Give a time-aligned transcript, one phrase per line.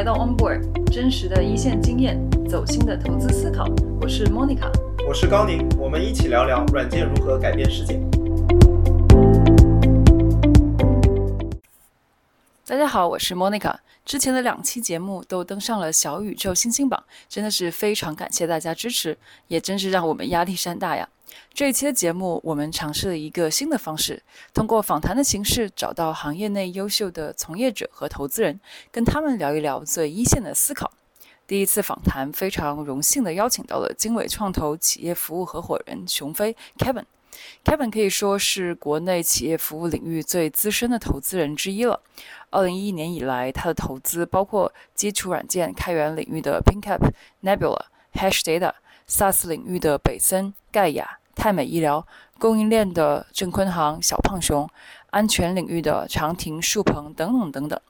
[0.00, 2.18] 来到 On Board，真实的一线经验，
[2.48, 3.66] 走心的投资思考。
[4.00, 4.72] 我是 Monica，
[5.06, 8.00] 我是高宁，我们一起聊聊软件如何改变世界。
[12.64, 13.76] 大家好，我是 Monica。
[14.06, 21.06] 之前的两期节目都登上了小宇宙新星榜，真的是非常感谢大家支持，也真是让我们压力山大呀。
[21.52, 24.22] 这一期的节目，我们尝试了一个新的方式，
[24.54, 28.60] 通过访谈的形式，找到行业内优秀的从业者和投资人，
[28.90, 30.92] 跟他们聊一聊最一线的思考。
[31.46, 37.04] 第一次访谈，非常荣幸地邀请到了经纬创投企业服务合伙人熊飞 Kevin。
[37.64, 42.00] Kevin 可以说是国内企业服务领域最资深的投资人之一了。
[42.50, 47.12] 二零一一年以来，他的投资包括基础软件开源领域的 PinCap、
[47.42, 47.84] Nebula、
[48.14, 48.74] HashData、
[49.08, 52.06] SaaS 领域的北森、盖亚、泰美医疗、
[52.38, 54.68] 供应链的郑坤行、小胖熊、
[55.08, 57.80] 安全领域的长亭、树鹏等等等等。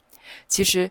[0.47, 0.89] 其实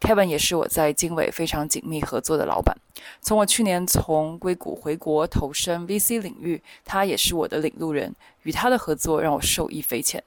[0.00, 2.74] ，Kevin 也是我在经纬非常紧密合作的老板。
[3.20, 8.14] 从我去年从硅谷回国投身 VC 领域，他也是我的领路人。
[8.44, 10.24] 与他的合作让我受益匪浅。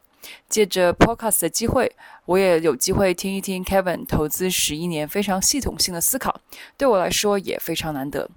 [0.50, 1.92] 借着 Podcast 的机会，
[2.26, 6.40] 我也有机会听一听 Kevin 投资十一年非常系统性的思考，
[6.78, 8.30] 对我来说也非常难得。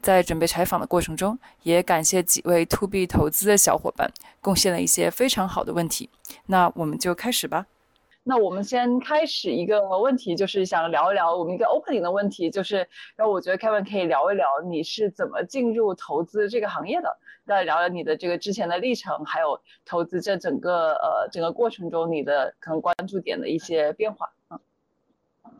[0.00, 6.08] 在准备采访的过程中，也感谢几位 To B 投资的小伙伴贡献了一些非常好的问题。
[6.46, 7.66] 那我们就开始吧。
[8.22, 17.16] 那我们先开始一个问题，就是想聊一聊我们一个 opening 的问题，就是让我觉得 Kevin 可以聊一聊你是怎么进入投资这个行业的。
[17.48, 24.30] 再聊聊你的这个之前的历程，还有投资这整个呃整个过程中你的可能关注点的一些变化。
[24.50, 24.60] 嗯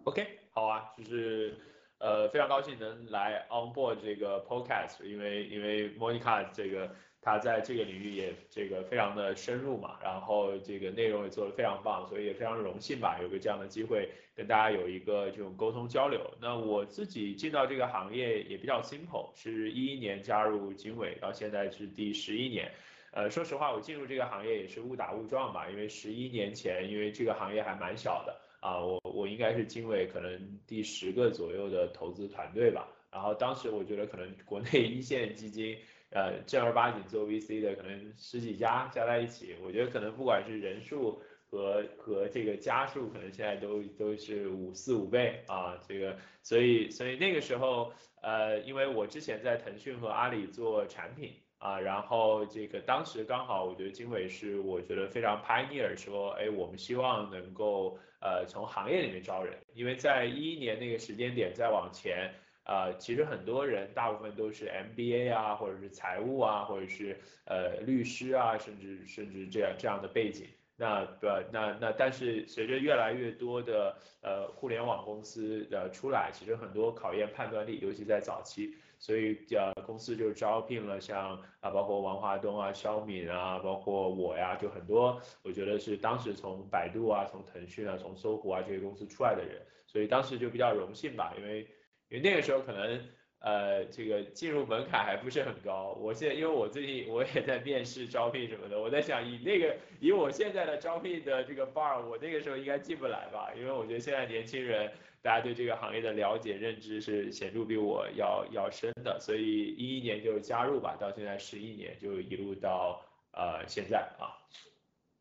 [0.05, 1.57] ，OK，好啊，就是
[1.99, 6.91] 呃非常高兴能来 on board 这个 podcast，因为因为 Monica 这个。
[7.29, 16.19] 他在这个领域也这个非常的深入嘛，然后这个内容也做得非常棒，所以也非常荣幸吧，有个这样的机会跟大家有一个这种沟通交流。
[16.41, 22.73] 那我自己进到这个行业也比较 simple，是一一年加入经纬，到现在是第十一年。
[23.11, 32.89] 呃，说实话，我进入这个行业也是误打误撞吧，因为十一年前，因为这个行业还蛮小的啊，我我应该是经纬可能第十个左右的投资团队吧。
[33.13, 35.77] 然后当时我觉得可能国内一线基金。
[36.11, 41.21] 呃，正儿八经做 VC 的可能十几家加在一起，我觉得可能不管是人数
[41.51, 47.93] 和和这个家数，可能现在都都是五四五倍啊，这个，所以所以那个时候，
[48.23, 62.33] 呃，因为我之前在腾讯和阿里做产品啊，然后这个当时刚好我觉得经纬是我觉得非常 pioneer，说，哎，我们希望能够呃从行业里面招人，因为在一一年那个时间点再往前。
[62.69, 70.47] 啊，其实很多人大部分都是 MBA 啊，或者是财务啊，或者是呃律师啊，甚至甚至这样这样的背景。
[70.77, 91.67] 那呃那那但是随着越来越多的呃互联网公司的出来，其实很多考验判断力，尤其在早期，所以呃公司就招聘了像啊包括王华东啊、肖敏啊，包括我呀，就很多我觉得是当时从百度啊、从腾讯啊、从搜狐啊这些公司出来的人，所以当时就比较荣幸吧，因为。
[92.11, 93.09] 因为那个时候可能，
[93.41, 95.93] 呃，这个进入门槛还不是很高。
[96.01, 103.53] 我现在因为我最近我也在面试招聘什么的，我在想以那个以我现在的招聘的这个 bar，我那个时候应该进不来吧？
[103.57, 104.91] 因为我觉得现在年轻人
[105.23, 114.33] 大家对这个行业的了解认知是显著比我要要深的，所以一一年就加入吧，到现在十一年就一路到呃现在啊。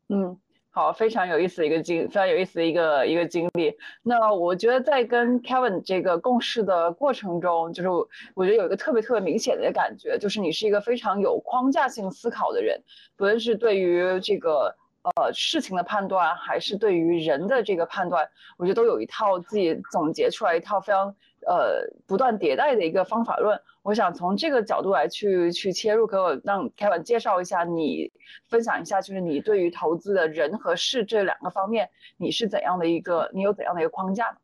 [0.08, 0.40] 嗯。
[0.78, 3.76] 好，非常有意思的一个经，非常有意思的一个一个经历。
[4.00, 7.88] 那我觉得在跟 Kevin 这个共事的过程中，就是
[8.32, 12.80] 我觉得有一个特别特别明显的感觉，就是你是一个非常有框架性思考的人，
[13.16, 14.72] 不论是对于这个
[15.02, 18.24] 呃事情的判断，还是对于人的这个判断，
[18.56, 21.12] 我觉得都有一套自己总结出来一套非常。
[21.48, 28.12] 呃，不断迭代的一个方法论，我想从这个角度来去去切入，给我让 Kevin 介绍一下，你
[28.48, 31.88] 分享一下，就是你对于投资的人和事这两个方面，
[32.18, 34.36] 你是怎样的一个，你有怎样的一个框架？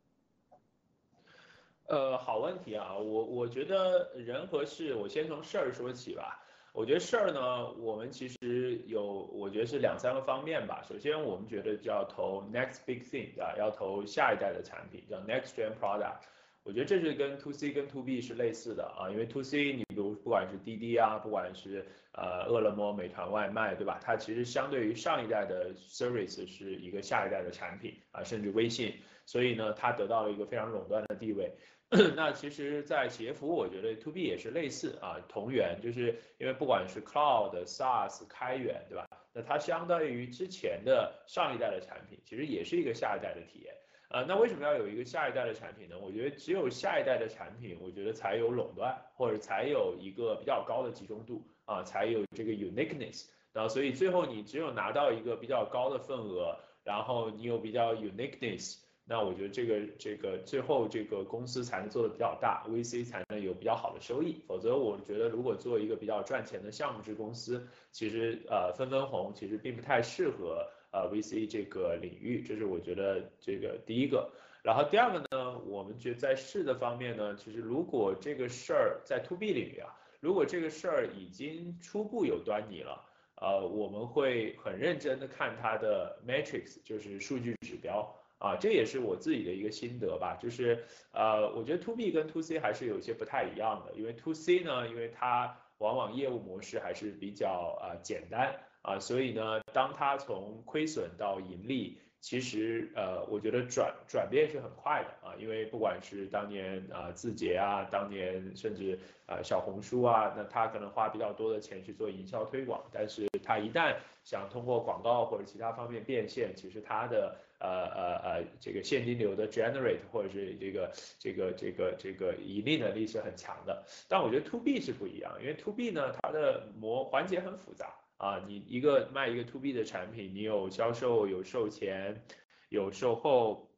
[1.85, 6.41] 呃，好问题啊，我我觉得人和事，我先从事儿说起吧。
[6.73, 10.81] 我觉得事儿呢，我们其实有，我觉得是两三个方面吧。
[10.89, 16.23] 首先，我们觉得叫投 next big thing 啊，要投下一代的产品，叫 next gen product。
[16.65, 23.99] 我觉得这是跟 to C 跟 to B 是类似的啊，因为 to C 你比如不管是滴滴啊，不管是呃饿了么、美团外卖，对吧？
[24.03, 28.95] 它其实相对于上一代的 service 是一个下一代的产品啊，甚至微信，
[29.27, 31.51] 所以呢，它得到了一个非常垄断的地位。
[32.15, 39.07] 那其实，在企业服务，我觉得 to B 也是类似啊，同源，就是因为不管是 cloud、SaaS、开源，对吧？
[39.31, 43.71] 那它相当于之前的上一代的产品，其实也是一个下一代的体验。
[44.15, 45.99] 呃，那为什么要有一个下一代的产品呢？
[45.99, 53.25] 我觉得只有下一代的产品，我觉得才有垄断，或者才有一个比较高的集中度啊，才有这个 uniqueness。
[53.51, 64.41] 然后，所以最后你只有拿到一个比较高的份额，然后你有比较 uniqueness，那我觉得这个这个最后这个公司才能做的比较大，VC 才能有比较好的收益。
[64.47, 70.65] 否则，我觉得如果做一个比较赚钱的项目制公司，其实呃分分红其实并不太适合。
[70.95, 74.31] 呃，VC 这个领域，这是我觉得这个第一个。
[74.63, 83.03] 然后第二个呢，我们觉得在试的方面呢，其实如果这个事儿在 To B 领域啊，如果这个事儿已经初步有端倪了，
[83.41, 90.37] 呃，我们会很认真的看它的 metrics，就是数据指标啊，这也是我自己的一个心得吧。
[90.41, 90.81] 就是
[91.11, 98.55] 呃，我觉得 To B 跟 To C 还是有些不太一样的，因为 To C 呢，因为它往往业务模式还是比较啊简单。
[98.85, 123.83] 啊，所以呢，当它从亏损到盈利，其实呃，我觉得转转变是很快的啊，因为不管是当年啊字节啊，当年甚至啊小红书啊，那它可能花比较多的钱去做营销推广，但是它一旦想通过广告或者其他方面变现，其实它的呃呃呃这个现金流的 generate 或者是这个这个这个这个盈利能力是很强的。
[124.07, 127.93] 但我觉得 to B 是不一样，因为 to B 呢，它的模环节很复杂。
[128.25, 132.23] 啊，你一个卖一个 to B 的产品，你有销售，有售前，
[132.69, 133.69] 有售后，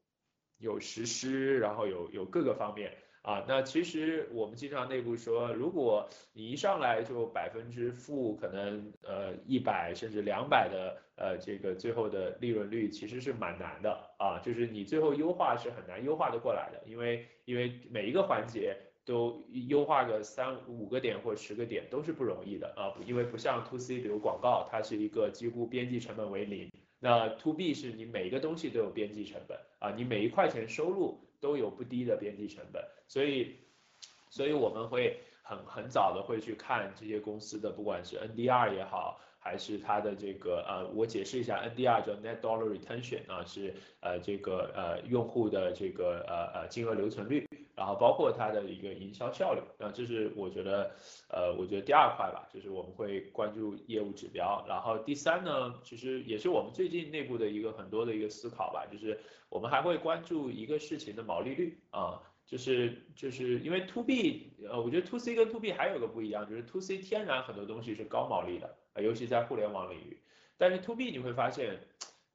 [0.58, 3.44] 有实施，然后有有各个方面啊。
[3.46, 14.40] 那其实我们经常内部说，如果你一上来就百分之负，可能呃一百甚至两百的呃这个最后的利润率，其实是蛮难的啊。
[14.40, 18.78] 就是你最后优化是很难优化的过来的，因为因为每一个环节。
[19.08, 26.70] 都优化个三五个点或十个点都是不容易的啊，因为不像 to C，比如广告，它是一个几乎边际成本为零。
[27.00, 33.56] 那 to B 是你每一个东西都有边际成本啊，你每一块钱收入都有不低的边际成本，所以，
[34.30, 47.48] 所以我们会很很早的会去看这些公司的，不管是 NDR 也好，还是它的这个呃，我解释一下，NDR 叫 Net Dollar Retention 啊，是呃这个呃用户的这个呃呃金额留存率。
[47.78, 50.90] 然后包括它的一个营销效率，那这是我觉得，
[51.30, 54.66] 呃，我觉得第二块吧，就是我们会关注业务指标。
[54.68, 70.20] 然后第三呢，其实也是我们最近内部的一个很多的一个思考吧，就是我们还会关注一个事情的毛利率啊，就是就是因为 to B，呃，我觉得 to C 跟 to B 还有个不一样，就是 to C 天然很多东西是高毛利的，尤其在互联网领域，
[70.58, 71.80] 但是 to B 你会发现，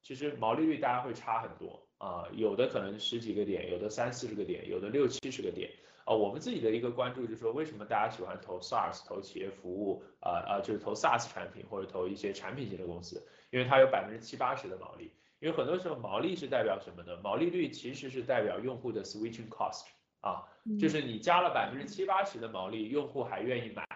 [0.02, 1.84] 其实毛利率大家会差很多。
[2.02, 5.70] 啊，有的可能十几个点，有的三四十个点，有的六七十个点。
[6.04, 15.12] 啊，我们自己的一个关注就是说，为什么大家喜欢投 SaaS，投企业服务，啊啊，就是投 SaaS 产品或者投一些产品型的公司，因为它有百分之七八十的毛利。
[15.38, 17.16] 因为很多时候毛利是代表什么呢？
[17.22, 19.84] 毛利率其实是代表用户的 switching cost，
[20.20, 20.42] 啊，
[20.80, 23.86] 就是你加了百分之七八十的毛利，用户还愿意买，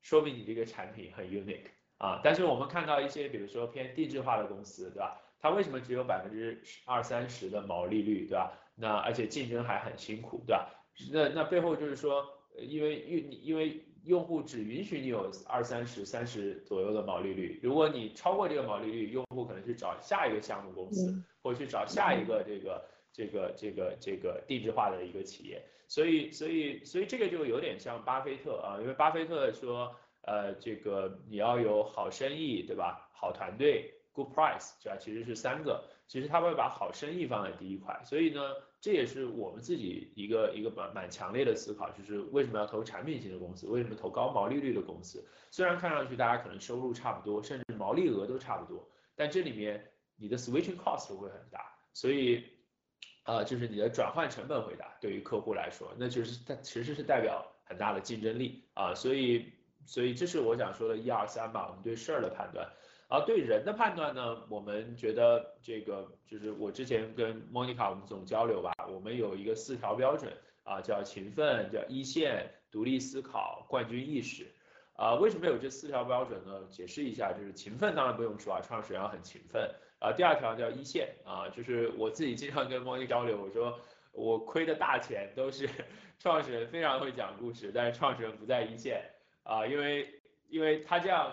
[0.00, 1.66] 说明你这个产品很 unique，
[1.98, 5.20] 啊，但是我们看到一些比如说偏定制化的公司，对吧？
[5.42, 8.52] 它为什么只有百分之二三十的毛利率，对吧？
[8.76, 10.70] 那而且竞争还很辛苦，对吧？
[11.10, 12.24] 那那背后就是说，
[12.56, 21.12] 因为用因为用户只允许你有二三十、三十左右的毛利率，如果你超过这个毛利率，用户可能去找下一个项目公司，
[21.42, 25.60] 或者去找下一个这个这个这个这个定制化的一个企业。
[25.88, 33.10] 所以所以所以这个就有点像巴菲特啊，因为巴菲特说，呃，这个你要有好生意，对吧？
[33.12, 33.92] 好团队。
[34.14, 34.98] Good price，对吧？
[35.00, 38.40] 其实是三个，其实他会把好生意放在第一块，所以呢，
[38.78, 43.66] 这也是我们自己一个一个蛮蛮强烈的思考，就是为什么要投产品型的公司？
[43.68, 45.26] 为什么投高毛利率的公司？
[45.50, 52.44] 虽然看上去大家可能收入差不多，甚至毛利额都差不多，但这里面你的 switching cost 会很大，所以，
[53.24, 59.50] 呃，就是你的转换成本会大，对于客户来说，那就是它其实是代表很大的竞争力啊，所以，
[59.86, 62.70] 所以这是我想说的一二三吧，我们对事儿的判断。
[63.12, 70.32] 而对人的判断呢，我们觉得这个就是我之前跟莫妮卡我们总交流吧，我们有一个四条标准
[70.64, 74.50] 啊，叫勤奋，叫一线，独立思考，冠军意识。
[74.94, 76.66] 啊，为什么有这四条标准呢？
[76.70, 79.70] 解释一下，就是勤奋当然不用说啊，创始人要很勤奋。
[79.98, 83.78] 啊，第二条叫一线啊，就是我自己经常跟莫妮交流，我说
[84.12, 85.68] 我亏的大钱都是
[86.18, 89.04] 创始人非常会讲故事，但是创始人不在一线
[89.42, 91.30] 啊，因为因为他这样。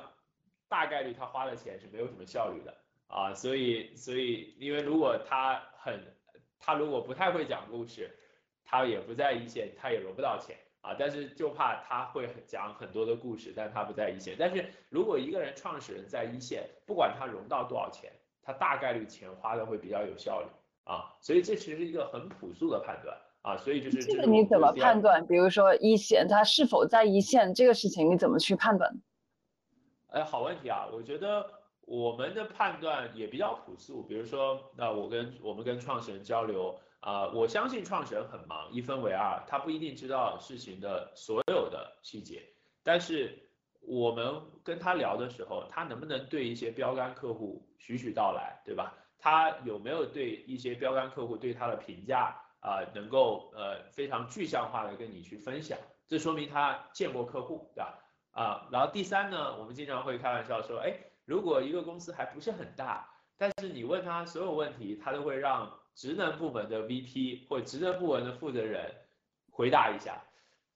[0.70, 2.74] 大概率他花的钱是没有什么效率的
[3.08, 6.00] 啊，所以所以因为如果他很
[6.60, 8.10] 他如果不太会讲故事，
[8.64, 10.96] 他也不在一线，他也融不到钱啊。
[10.98, 14.36] 但是就怕他会讲很多的故事，但他不在一线。
[14.38, 18.12] 但是如果一个人创始人在一线，不管他融到多少钱，
[18.44, 20.48] 他大概率钱花的会比较有效率
[20.84, 25.26] 啊，所以这其实是一个很朴素的判断啊，所以就是这个你怎么判断？
[25.26, 28.94] 比如说一线他是否在一线这个事情你怎么去判断？
[30.12, 31.50] 哎，好问题啊，我觉得
[31.82, 42.44] 我们的判断也比较朴素，比如说那我跟我们跟创始人交流啊，我相信创始人很忙，一分为二，他不一定知道事情的所有的细节，
[42.84, 43.46] 但是。
[43.82, 48.94] 我们跟他聊的时候，他能不能对一些标杆客户徐徐道来，对吧？
[49.18, 55.80] 他有没有对一些标杆客户对他的评价啊，能够呃非常具象化的跟你去分享？
[56.08, 57.98] 这说明他见过客户，对吧？
[58.32, 60.94] 啊，然后第三呢，我们经常会开玩笑说，哎，
[61.26, 68.94] 如果一个公司还不是很大，但是你问他所有问题，他都会让职能部门的 VP 或职能部门的负责人
[69.52, 70.22] 回答一下，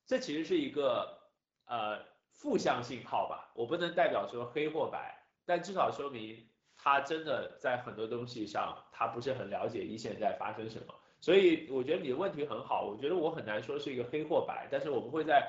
[0.06, 1.20] 这其实是一个
[1.66, 2.12] 呃。
[2.36, 15.48] 负向信号吧，我不能代表说黑或白，但至少说明他真的在很多东西上他不是很了解一线在发生什么，所以我觉得你的问题很好，我觉得我很难说是一个黑或白，但是我们会在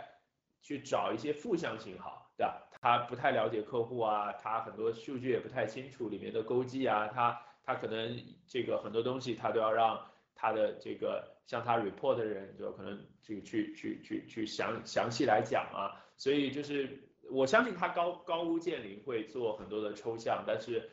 [0.64, 2.62] 去找一些负向信号，对吧？
[2.80, 16.00] 他不太了解客户啊，他很多数据也不太清楚里面的勾稽啊，他他可能这个很多东西他都要让他的这个向他 report 的人就可能这个去去去去详详细来讲啊。
[16.16, 20.90] 所以就是我相信他高高屋建瓴会做很多的抽象，但是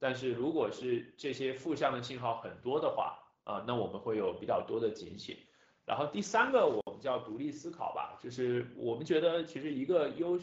[0.00, 5.36] 但是如果是这些负向的信号很多的话啊，那我们会有比较多的警醒。
[5.84, 10.38] 然后第三个我们叫独立思考吧，就是我们觉得其实一个优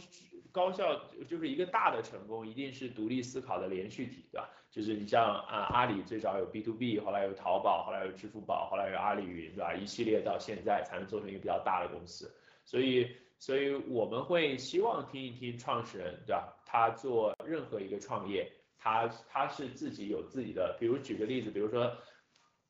[0.51, 4.49] 高效就是一个大的成功一定是独立思考的连续体，对吧？
[4.69, 9.73] 就是你像啊阿里最早有 B to B，后来有淘宝，后来有支付宝，后来有阿里云，对吧？
[9.73, 12.31] 一系列到现在才能做成一个比较大的公司，
[12.65, 13.07] 所以。
[13.41, 16.53] 所以我们会希望听一听创始人，对吧？
[16.65, 21.89] 他做任何一个创业，他他是自己有自己的，比如举个例子，比如说，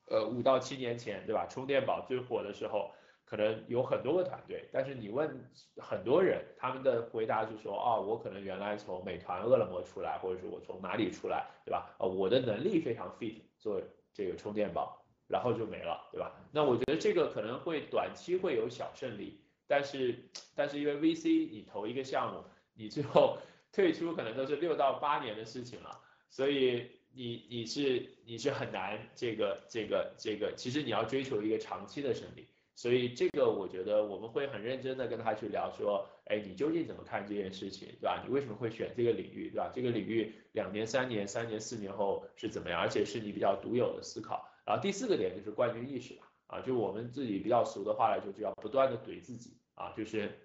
[0.09, 1.45] 呃，五到七年前，对吧？
[1.47, 2.91] 充电宝最火的时候，
[3.25, 11.95] 可能有很多个团队，但是你问很多人，他们的回答是说，哦，我可能原来从美团、饿了么出来，或者是我从哪里出来，对吧？
[11.99, 13.81] 呃，我的能力非常 fit 做
[14.13, 16.31] 这个充电宝，然后就没了，对吧？
[16.51, 19.39] 那我觉得这个可能会短期会有小胜利。
[19.67, 23.37] 但是，但是因为 VC 你投一个项目，你最后
[23.71, 26.01] 退出可能都是六到八年的事情了，
[26.31, 38.23] 所以你你是你是很难这个这个这个，其实你要追求一个长期的胜利，所以这个我觉得我们会很认真的跟他去聊说，哎，你究竟怎么看这件事情，对吧？
[38.25, 39.71] 你为什么会选这个领域，对吧？
[39.73, 44.47] 这个领域两年、三年、三年、四年后是怎么样，而且是你比较独有的思考。
[44.65, 49.57] 然后第四个点就是冠军意识吧，啊，就我们自己比较俗的话来说，就要不断的怼自己。
[49.79, 50.37] 啊，就是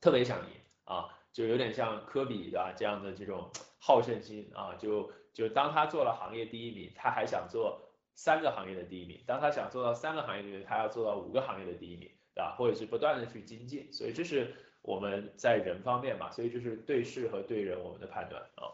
[0.00, 7.80] 特别想赢啊，就有点像科比的这样的这种好胜心啊，就就当他做了行业第一名，他还想做
[8.14, 12.54] 三个行业的第一名；当他想做到三个行业第一名，他要做到五个行业的第一名，对吧？
[12.58, 13.92] 或者是不断的去精进。
[13.92, 18.68] 所以这是我们在人方面嘛，所以就是对事和对人我们的判断啊。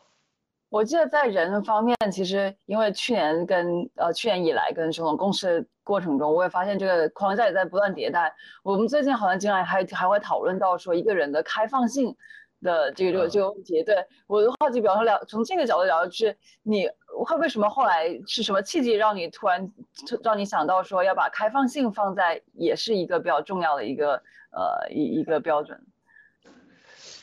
[0.70, 8.34] 我记得在人方面，其实因为去年跟呃去年以来跟这种共事过程中，我也发现这个框架也在不断迭代。
[8.62, 12.14] 我们最近好像经常还还会讨论到说一个人的开放性
[12.62, 13.82] 的这个这个问题。
[13.82, 13.96] 对
[14.26, 16.88] 我就好奇，比方说聊从这个角度聊，就是你
[17.24, 19.72] 会为什么后来是什么契机让你突然
[20.22, 24.22] 让你想到说要把开放性放在也是一个比较重要的一个
[24.52, 25.80] 呃一一个标准。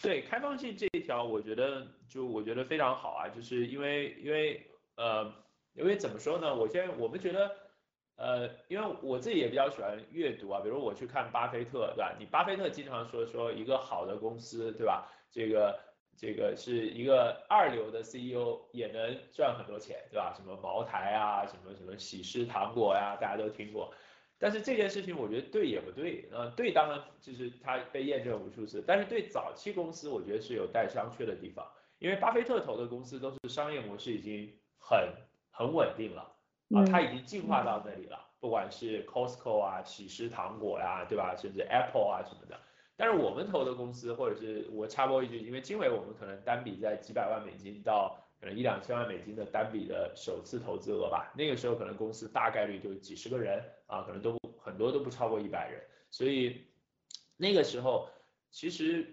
[0.01, 4.63] 对开放性这一条，我觉得就我觉得非常好啊，就是因为因为
[4.98, 5.34] 呃，
[5.74, 6.56] 因为怎么说呢？
[6.56, 7.51] 我现在我们觉得
[8.18, 12.15] 呃，因为我自己也比较喜欢阅读啊，比如我去看巴菲特，对吧？
[12.20, 15.12] 你巴菲特经常说说一个好的公司，对吧？
[15.36, 15.77] 这个
[16.15, 20.34] 这个是一个二流的 CEO 也能赚很多钱，对吧？
[20.34, 23.94] 什么茅台啊，什么什么喜事糖果呀，大家都听过。
[24.38, 34.50] 但是这件事情我觉得对也不对，呃，对当然就是它被验证无数次，但是对早期公司我觉得是有待商榷的地方，因为巴菲特投的公司都是商业模式已经
[34.80, 35.10] 很
[35.51, 36.22] 很稳定了，
[36.74, 42.58] 啊，他已经进化到那里了，不管是 Costco 啊、喜事糖果呀，对吧，甚至 Apple 啊什么的，
[42.98, 48.22] 但是我们投的公司或者是我插播一句，因为经纬我们可能单笔在几百万美金到。
[48.38, 56.68] 可能一两千万美金的单笔的首次投资额吧，那个时候可能公司大概率就几十个人啊，可能都很多都不超过一百人，所以
[57.38, 58.08] 那个时候
[58.52, 59.08] 其实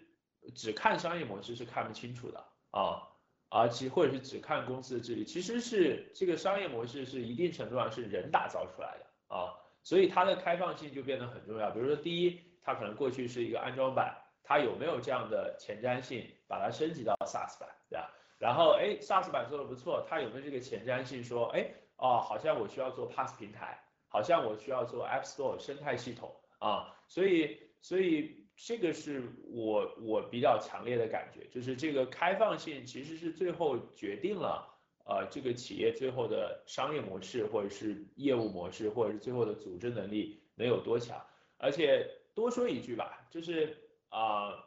[0.54, 3.08] 只看商业模式是看不清楚的啊，
[3.48, 11.70] 而且或者是只看公司的治理，其实是这个商业模式是一定程度上是人打造出来的啊，所以它的开放性就变得很重要。
[11.70, 18.10] 比如说第一，它可能过去是一个安装版，它有没有这样的前瞻性，把它升级到 SaaS 版，对吧？
[18.38, 21.22] 然后哎，SaaS 版做的不错，它有没有这个前瞻性？
[21.22, 23.78] 说哎哦，好像我需要做 Pass 平台，
[24.08, 34.68] 好像我需要做 App Store 生态系统啊，所以所以这个是我我比较强烈的感觉，就是这个开放性其实是最后决定了
[35.04, 41.24] 呃这个企业最后的商业模式或者是业务模式或者是最后的组织能力能有多强，
[41.58, 43.76] 而且多说一句吧，就是
[44.08, 44.64] 啊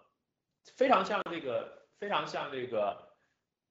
[0.75, 3.03] 非常像这个非常像这个。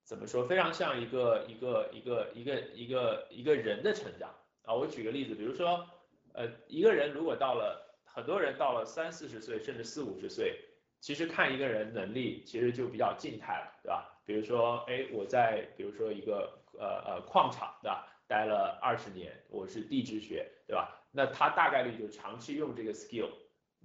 [0.07, 0.47] 怎么说？
[0.47, 4.29] 非常像一个一个一个一个一个一个人的成长
[4.65, 4.75] 啊！
[4.75, 5.89] 我举个例子，比如说，
[6.35, 10.61] 呃，一个人如果到了，很多人到了三四十岁，甚至四五十岁，
[11.01, 14.21] 其实看一个人能力，其实就比较静态了，对吧？
[14.27, 18.07] 比如说，哎，我在比如说一个呃呃矿场，对吧？
[18.29, 21.01] 待了二十年，我是地质学，对吧？
[21.13, 23.31] 那他大概率就长期用这个 skill，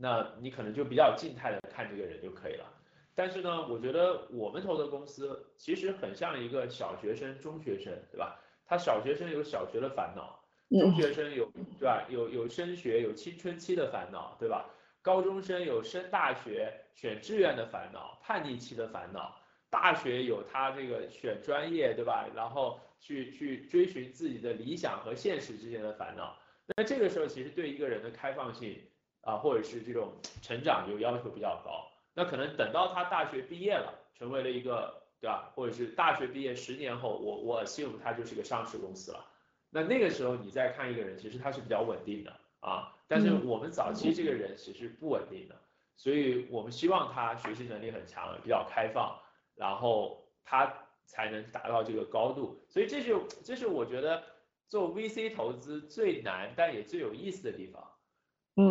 [0.01, 2.65] 那你可能就比较静态的看这个人就可以了。
[3.13, 8.39] 但是呢，我觉得我们投的公司其实很像一个小学生、中学生，对吧？
[8.65, 10.39] 他小学生有小学的烦恼，
[10.69, 12.05] 中学生有，对吧？
[12.07, 14.69] 有有升学、有青春期的烦恼，对吧？
[15.01, 19.35] 高中生有升大学、选志愿的烦恼、叛逆期的烦恼，
[19.69, 22.25] 大学有他这个选专业，对吧？
[22.33, 26.37] 然后去去追寻自己的理想和现实之间的烦恼。
[26.77, 28.79] 那这个时候其实对一个人的开放性
[29.21, 31.87] 啊，或者是这种成长就要求比较高。
[32.13, 35.51] 那可能等到他大学毕业了，成为了一个，对吧？
[35.55, 39.25] 或者是大学毕业十年后，我我 assume 他就是个上市公司了。
[39.69, 42.95] 那那个时候你再看一个人，其实他是比较稳定的啊。
[43.07, 45.55] 但是我们早期这个人其实不稳定的，
[45.95, 49.19] 所以我们希望他学习能力很强，比较开放，
[49.55, 50.71] 然后他
[51.05, 52.63] 才能达到这个高度。
[52.67, 54.23] 所以这就这是我觉得
[54.67, 57.88] 做 VC 投资最难但也最有意思的地方，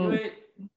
[0.03, 0.33] 因为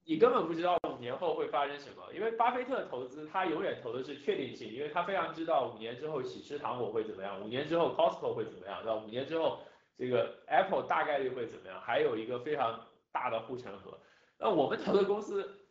[0.05, 0.91] 你根本不知道五。
[1.01, 2.03] 年后会发生什么？
[2.13, 9.01] 因为巴菲特投资，他永远投的是确定性，因为他非常知道五年之后喜吃糖果会怎么样，五年之后 Costco 会怎么样，对吧？
[9.03, 9.61] 五年之后
[9.97, 11.81] 这个 Apple 大概率会怎么样？
[11.81, 12.79] 还有一个非常
[13.11, 13.99] 大的护城河。
[14.37, 15.65] 那我们投的公司，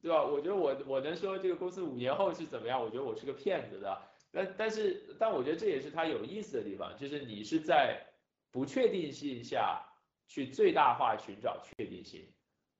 [0.00, 0.24] 对吧？
[0.24, 2.82] 我觉得我我能说这个公司五年后是怎么样？
[2.82, 4.00] 我觉得我是个骗子的。
[4.32, 8.02] 但但是但我觉得这也是它有意思的地方，就是你是在
[8.50, 9.82] 不确定性下
[10.26, 12.26] 去最大化寻找确定性。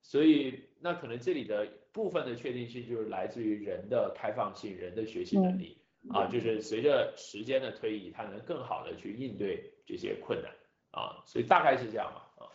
[0.05, 5.77] 所以，那可能这里的部分的确定性就是来自于人的开放性、人的学习能力
[6.09, 10.51] 啊，就是随着时间的推移，他能更好的去应对这些困难
[10.91, 12.51] 啊，所以大概是这样吧啊。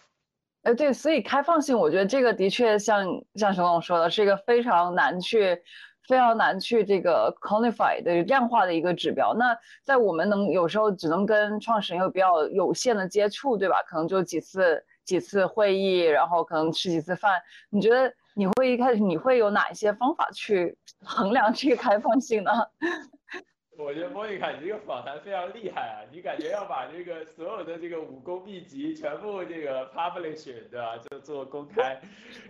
[0.64, 3.02] 哎，对，所以开放性，我觉得这个的确像
[3.36, 5.58] 像熊总说的，是一个非常难去、
[6.06, 9.34] 非常难去这个 quantify 的量化的一个指标。
[9.34, 13.82] 那在我们能有时候只能跟创始人有比较有限的接触，对吧？
[13.88, 14.84] 可能就几次。
[15.08, 17.40] 几次会议，然后可能吃几次饭，
[17.70, 22.50] 你觉得你会一开始你会有哪一些方法去衡量这个开放性呢？
[23.78, 25.96] 我觉得莫妮卡，你这个访谈非常厉害啊！
[26.12, 30.98] 你感觉要把这个所有的这个武功秘籍全部这个 publish 对吧？
[30.98, 31.98] 就做公开，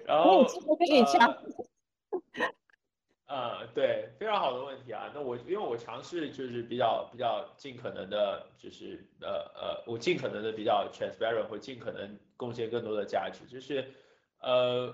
[0.05, 1.39] 然后可以加。
[3.27, 5.13] 呃，对，非常好的问题啊。
[5.15, 13.45] 那我因为我尝试就是比较比较尽可能的，就是呃呃，我尽可能的比较 transparent，或尽可能贡献更多的价值。
[13.45, 13.87] 就是
[14.41, 14.91] 呃，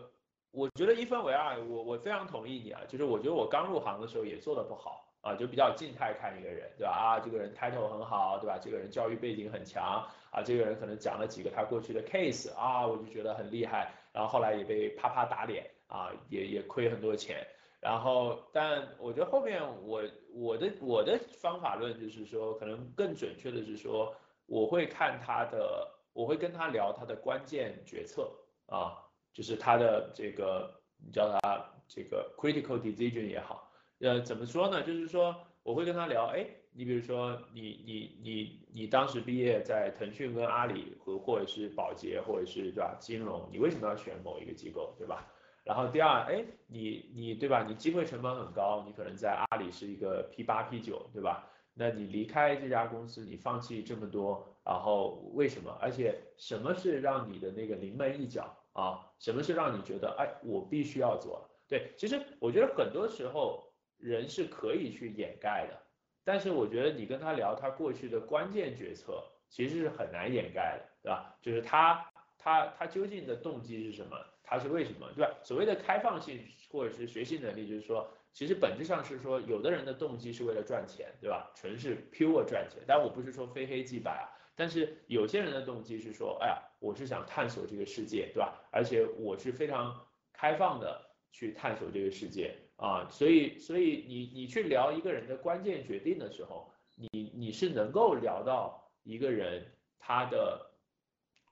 [0.51, 2.81] 我觉得一分为二，我我非常同意你啊。
[2.89, 6.91] 就是我觉得我刚入行的时候也做的不好啊，就比较静态看一个人，对吧？
[6.91, 8.59] 啊，这个人 title 很好，对吧？
[8.61, 13.93] 这个人教育背景很强啊，这个人可能讲了几个他过去的 case 啊，我就觉得很厉害。
[14.13, 17.47] 然后后来也被啪啪打脸啊，也也亏很多钱。
[17.81, 20.03] 然后，但我觉得后面我
[20.33, 24.15] 我的我的方法论就是说，可能更准确的是说，
[24.47, 28.33] 我会看他的，我会跟他聊他的关键决策
[28.67, 28.97] 啊，
[29.35, 34.83] 就是他的这个，你叫他这个 critical decision 也好，呃，怎么说呢？
[34.83, 45.31] 就是说我会跟他聊，哎，你比如说你你你你当时毕业在腾讯跟阿里和或者是保洁或者是对吧金融，你为什么要选某一个机构，对吧？
[45.65, 47.65] 然后第二，哎，你你对吧？
[47.67, 51.51] 你机会成本很高，你可能在阿里是一个 P 八 P 九，对吧？
[51.75, 55.77] 那你离开这家公司，你放弃这么多，然后为什么？
[55.81, 59.11] 而且什么是让你的那个临门一脚啊？
[59.19, 61.49] 什么是让你觉得，哎，我必须要做？
[61.69, 65.83] 对，其实我觉得很多时候人是可以去掩盖的，
[66.23, 71.37] 但是我觉得你跟他聊他过去的关键决策，其实是很难掩盖的，对吧？
[71.43, 72.07] 就是他
[72.39, 74.17] 他他究竟的动机是什么？
[74.43, 75.35] 他是为什么，对吧？
[75.43, 76.39] 所谓的开放性
[76.71, 81.53] 或者是学习能力，就是说，其实本质上是说，有的人的动机是为了赚钱，对吧？
[81.55, 82.83] 纯是 pure 赚钱。
[82.85, 88.61] 但我不是说非黑即白啊，但是有些人的动机是说，哎呀，我是想探索这个世界，对吧？
[88.73, 99.65] 而且我是非常开放的去探索这个世界啊，所以，所以你你去聊一个人的关键决定的时候，你你是能够聊到一个人
[100.01, 100.71] 他的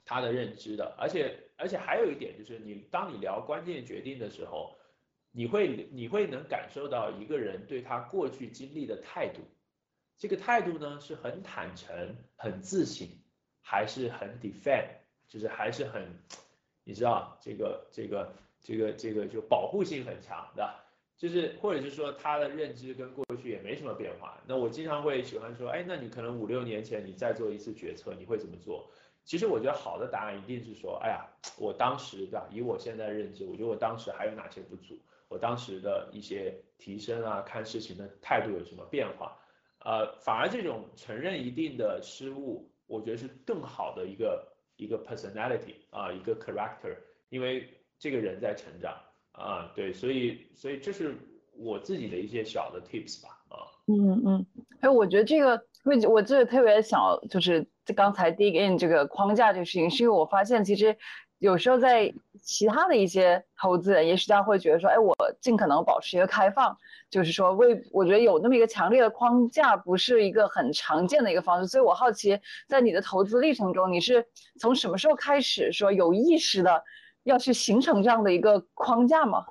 [0.05, 4.77] 他的认知的，而且而且还有一点就是，你当你聊关键决定的时候，
[5.33, 9.41] 你会你会能感受到一个人对他过去经历的态度，
[10.17, 13.09] 这个态度呢是很坦诚、很自信，
[13.63, 14.89] 还是很 defend，
[15.27, 16.07] 就是还是很，
[16.85, 20.79] 你知道这个这个这个这个就保护性很强的。
[21.19, 24.41] 就是或者是说他的认知跟过去也没什么变化。
[24.45, 28.91] 那我经常会喜欢说，哎，那你可能五六年前你再做一次决策，你会怎么做？
[29.25, 31.25] 其实我觉得好的答案一定是说，哎呀，
[31.59, 32.49] 我当时对吧？
[32.51, 34.99] 以我现在认知，我觉得我当时还有哪些不足？
[35.33, 39.35] 我当时的一些提升啊，看事情的态度有什么变化？
[39.79, 46.95] 呃，反而这种承认一定的失误，我觉得是更好的一个一个 personality 啊，一个 character，
[47.31, 47.67] 因为
[47.99, 48.95] 这个人在成长
[49.33, 51.17] 啊，对，所以所以这是
[51.57, 54.47] 我自己的一些小的 tips 吧，啊，嗯嗯，
[54.81, 57.67] 哎，我觉得这个，因为我这个特别想就是。
[57.97, 60.97] 刚才 dig in 这个框架这个事情，是因为我发现其实
[61.43, 66.79] 有时候在其他的一些投资人，也许他会觉得说，哎，我尽可能保持一个开放，
[67.11, 71.67] 就是说为我觉得有那么一个强烈的框架，不是一个很常见的一个方式。
[71.67, 74.25] 所以我好奇，在你的投资历程中，你是
[74.61, 76.85] 从什么时候开始说有意识的
[77.25, 79.45] 要去形成这样的一个框架吗？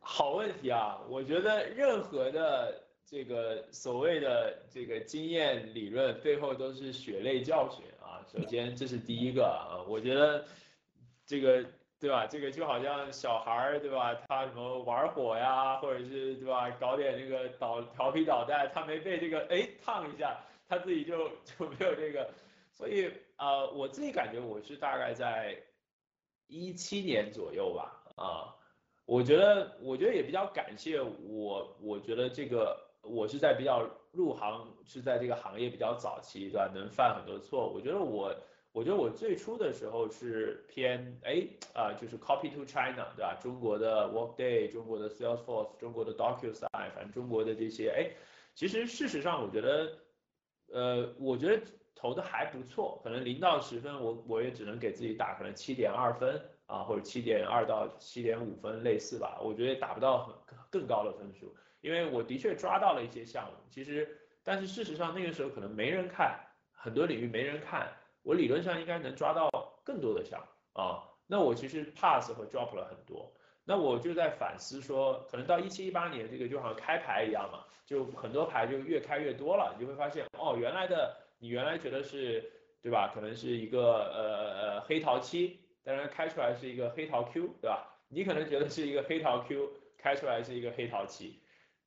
[0.00, 2.85] 好问题啊，我觉得任何的。
[3.08, 8.18] 这个所谓的这个经验理论背后都是血泪教训啊！
[8.26, 10.44] 首先这是第一个啊，我觉得
[11.24, 11.64] 这个
[12.00, 12.26] 对吧？
[12.26, 14.12] 这个就好像小孩儿对吧？
[14.26, 16.68] 他什么玩火呀，或者是对吧？
[16.80, 22.28] 搞点这个捣调皮捣蛋，他没被这个哎烫一下，他自己就就没有这个。
[22.72, 25.56] 所以呃，我自己感觉我是大概在
[26.48, 28.56] 一七年左右吧啊，
[29.04, 32.84] 我觉得我觉得也比较感谢我，我觉得这个。
[33.08, 36.70] 我是在比较入行，是在这个行业比较早期，对吧？
[36.74, 37.68] 能犯很多错。
[37.68, 38.34] 我觉得我，
[38.72, 43.36] 我觉得我最初的时候是偏哎啊，就是 copy to China，对吧？
[43.40, 48.10] 中国的 Workday，中国的 Salesforce，中国的 DocuSign，反正中国的这些哎，
[48.54, 49.92] 其实事实上我觉得，
[50.72, 51.62] 呃，我觉得
[51.94, 59.38] 投的还不错，可能零到十分，我我也只能给自己打可能七点二分啊，或者七点二到七点五分类似吧。
[59.42, 60.34] 我觉得打不到很
[60.70, 61.54] 更高的分数。
[61.86, 66.36] 因为我的确抓到了一些项目，其实，但是事实上那个时候可能没人看，
[66.72, 67.92] 很多领域没人看，
[68.24, 69.48] 我理论上应该能抓到
[69.84, 71.04] 更多的项目啊。
[71.28, 73.32] 那我其实 pass 和 drop 了很多，
[73.64, 82.50] 那我就在反思说，可能到一七一八年这个就好像开牌一样嘛，就很多牌就越开越多了，你就会发现哦，原来的你原来觉得是
[82.82, 83.12] 对吧？
[83.14, 87.92] 可能是一个呃呃黑桃七，但是开出来是一个黑桃 Q，对吧？
[88.08, 91.40] 你可能觉得是一个黑桃 Q，开出来是一个黑桃七。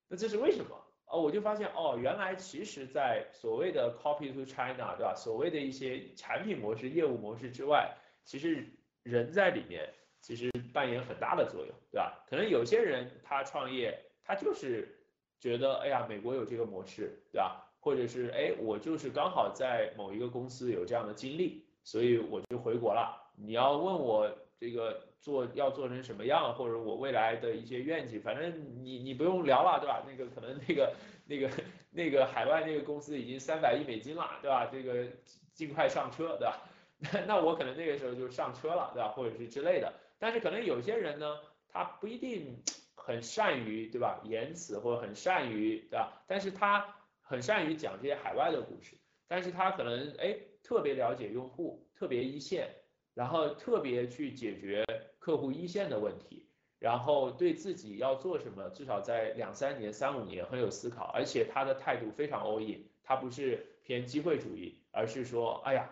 [0.09, 0.75] 那这是为什么？
[1.05, 5.13] 哦，我就发现哦，原来其实，在所谓的 copy to China，对吧？
[5.15, 7.95] 所谓的一些产品模式、业务模式之外，
[8.25, 8.67] 其实
[9.03, 9.91] 人在里面
[10.21, 12.23] 其实扮演很大的作用，对吧？
[12.27, 14.99] 可能有些人他创业，他就是
[15.39, 17.65] 觉得，哎呀，美国有这个模式，对吧？
[17.79, 23.31] 或者是哎，我就是刚好在某一个公司有这样的经历，所以我就回国了。
[23.35, 25.07] 你要问我这个。
[25.21, 30.01] 做要做成什么样，或者我未来的一些愿景，反正你你不用聊了，对吧？
[30.07, 30.93] 那个可能那个
[31.25, 31.51] 那个
[31.91, 34.69] 那个海外那个公司已经三百亿美金了，对吧？
[34.71, 35.05] 这个
[35.53, 36.63] 尽快上车，对吧？
[36.99, 39.09] 那那我可能那个时候就上车了，对吧？
[39.09, 39.93] 或者是之类的。
[40.19, 42.63] 但是可能有些人呢，他不一定
[42.95, 44.21] 很善于，对吧？
[44.23, 46.23] 言辞或者很善于，对吧？
[46.27, 48.95] 但是他很善于讲这些海外的故事，
[49.27, 52.73] 但是他可能哎特别了解用户，特别一线。
[53.19, 54.85] 然后特别去解决
[55.19, 56.47] 客户一线的问题，
[56.79, 65.89] 然后对自己要做什么，至少在两三年、三五年很有思考，而且他的态度非常 all in，他不是偏机会主义，而是说，哎呀，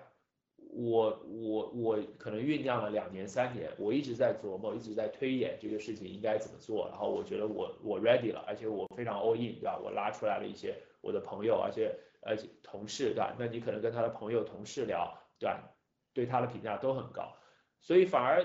[0.56, 9.78] 我我我可能酝酿了两年三年，我一直在琢磨，一直在推演这个事情应该怎么做，然后我觉得我我 ready 了，而且我非常 all in，对吧？
[9.84, 13.36] 我拉出来了一些我的朋友，而且而且同事，对吧？
[13.38, 15.74] 那你可能跟他的朋友、同事聊，对吧？
[16.18, 17.38] 对他的评价都很高，
[17.80, 18.44] 所以反而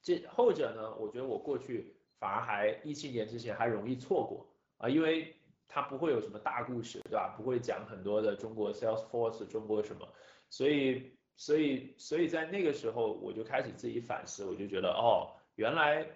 [0.00, 4.46] 这后者呢，我觉得我过去反而还一七年之前还容易错过
[4.78, 5.36] 啊，因为
[5.68, 7.34] 他不会有什么大故事，对吧？
[7.36, 10.08] 不会讲很多的中国 Salesforce 中国什么，
[10.48, 16.06] 所以所以所以在那个时候我就开始自己反思，我就觉得哦，原来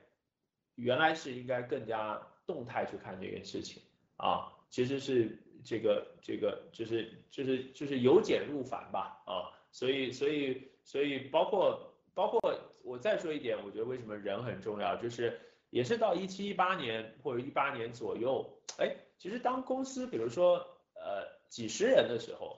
[0.77, 3.83] 原来是应该更加动态去看这件事情
[4.17, 9.53] 啊，其实是这个这个就是就是就是由简入繁吧啊。
[9.75, 12.41] 所以，所以，所以，包括，包括，
[12.85, 15.37] 我再说一点，我觉得为什么人很重要，就是
[15.71, 20.59] 也是到一七一八年或者一八年左右，哎，其实当公司比如说
[20.95, 22.57] 呃几十人的时候，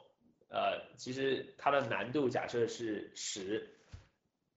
[0.48, 3.66] 呃呃，其实它的难度假设是十，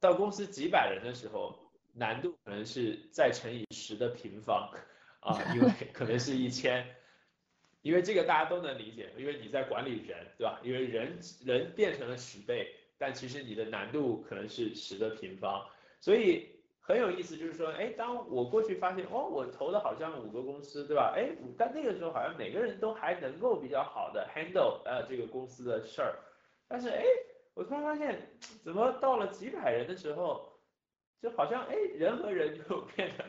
[0.01, 1.57] 到公司几百人的时候，
[1.93, 4.69] 难度可能是再乘以十的平方
[5.21, 6.85] 啊，因为 可能是一千，
[7.81, 10.59] 因为这个大家都能理解，因为你在管理人，对吧？
[10.63, 15.65] 因为人人变成了十倍，但其实你的难度可能是十的平方，
[15.99, 16.47] 所以。
[16.81, 21.13] 很有意思，就是说，哎，当我过去发现，哦，我投的好像五个公司，对吧？
[21.15, 26.17] 哎，但那个时候好像每个人都还能够比较好的 handle 呃这个公司的事儿，
[26.67, 27.03] 但是哎，
[27.53, 28.19] 我突然发现，
[28.63, 30.51] 怎么到了几百人的时候，
[31.21, 33.25] 就好像哎人和人就变得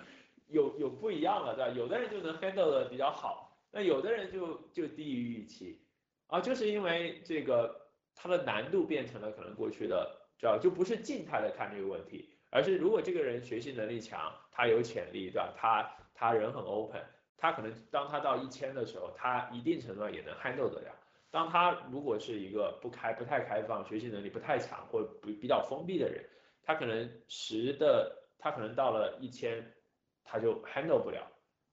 [0.46, 1.70] 有有不一样了，对吧？
[1.76, 5.80] 有的人就能 handle 的比较好，那有的人就就低于预期，
[6.26, 12.28] 啊，就是因为这个它的难度变成了可能过去的，知道就不是静态的看这个问题。
[12.52, 15.54] 而是如果这个人学习能力强，他有潜力，对吧？
[15.56, 17.00] 他他人很 open，
[17.36, 20.92] 他可能当他到一千的时候，他一定程度上也能 handle 得了。
[21.30, 26.28] 当他如果是一个不开、不太开放、学习能力不太强或比比较封闭的人，
[26.64, 29.72] 他可能十的，他可能到了一千，
[30.24, 31.30] 他就 handle 不了，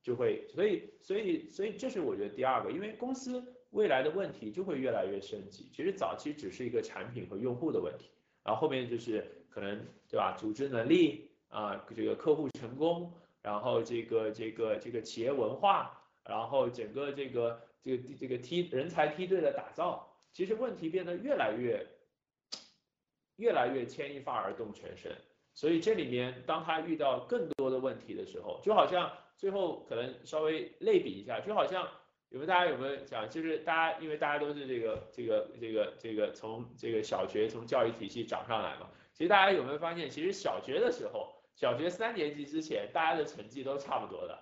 [0.07, 5.69] 就会，所以所以所以这是我觉得第二个，因为公司未来的问题就会越来越升级。
[5.73, 8.09] 其实早期只是一个产品和用户的问题，
[8.43, 9.33] 然后后面就是。
[9.49, 9.75] 可能
[10.07, 10.35] 对吧？
[10.37, 21.83] 组织能力啊，这个客户成功，然后这个这个这个企业文化，然后整个这个这个这个梯人才梯队的打造，其实问题变得越来越
[23.37, 25.11] 越来越牵一发而动全身。
[25.55, 31.87] 所以这里面，当他遇到更多的问题的时候，就好像最后可能稍微类比一下，就好像
[32.29, 38.89] 有没有大家有没有讲，就是大家因为大家都是这个这个这个这个从这个小学从教育体系长上来嘛。
[39.13, 44.37] 其实大家有没有发现，其实小学的时候，小学三年级之前，大家的成绩都差不多的，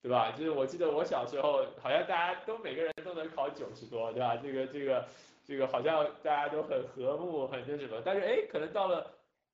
[0.00, 0.32] 对吧？
[0.32, 4.36] 就是我记得我小时候，好像大家都每个人都能考九十多，对吧？
[4.36, 5.06] 这个这个
[5.44, 8.00] 这个好像大家都很和睦，很那什么。
[8.04, 9.12] 但是哎，可能到了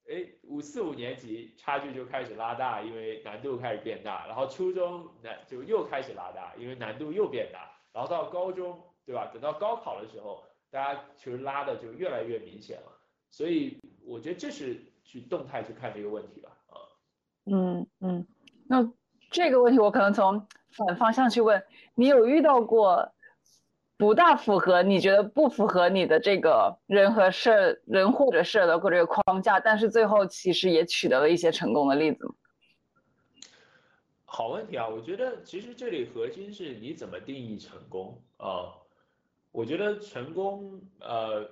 [0.09, 4.27] 哎五四五年级，差距就开始拉大，因为难度开始变大。
[4.27, 7.71] 然后初中难就又开始拉大，因为难度又变大。
[7.93, 9.31] 然后到高中，对吧？
[9.33, 12.93] 等到高考的时候，大家其实拉的就越来越明显了。
[13.31, 16.77] 所以我觉得这是去动态去看这个问题吧，啊，
[17.47, 18.27] 嗯嗯，
[18.69, 18.93] 那
[19.31, 23.12] 这个问题我可能从反方向去问，你有遇到过
[24.03, 32.27] 不大符合，你觉得不符合你的这个人和事人或者事的或者框架，但是最后其实也取得了一些成功的例子？
[34.25, 38.75] 好问题啊，我觉得其实这里核心是你怎么定义成功啊，
[39.53, 41.49] 我觉得成功呃。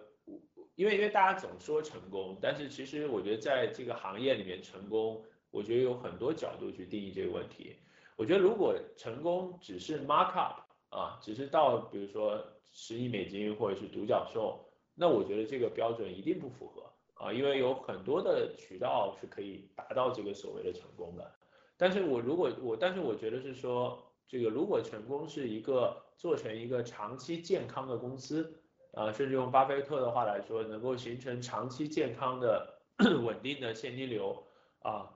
[0.75, 7.77] 因为因为大家总说成功，但是其实我觉得在这个行业里面成功，我觉得有很多角度去定义这个问题。
[8.17, 14.61] 我觉得如果成功只是 mark up 啊，只是到比如说十亿美金或者是独角兽，
[14.94, 21.33] 那我觉得这个标准一定不符合啊，因为有很多的渠道是可以达到这个所谓的成功的。
[21.76, 23.98] 但是我如果我但是我觉得是说
[24.29, 28.57] 这个如果成功是一个做成一个长期健康的公司。
[28.92, 32.81] 啊，甚至用巴菲特的话来说，能够形成长期健康的
[33.22, 34.44] 稳定的现金流
[34.81, 35.09] 啊，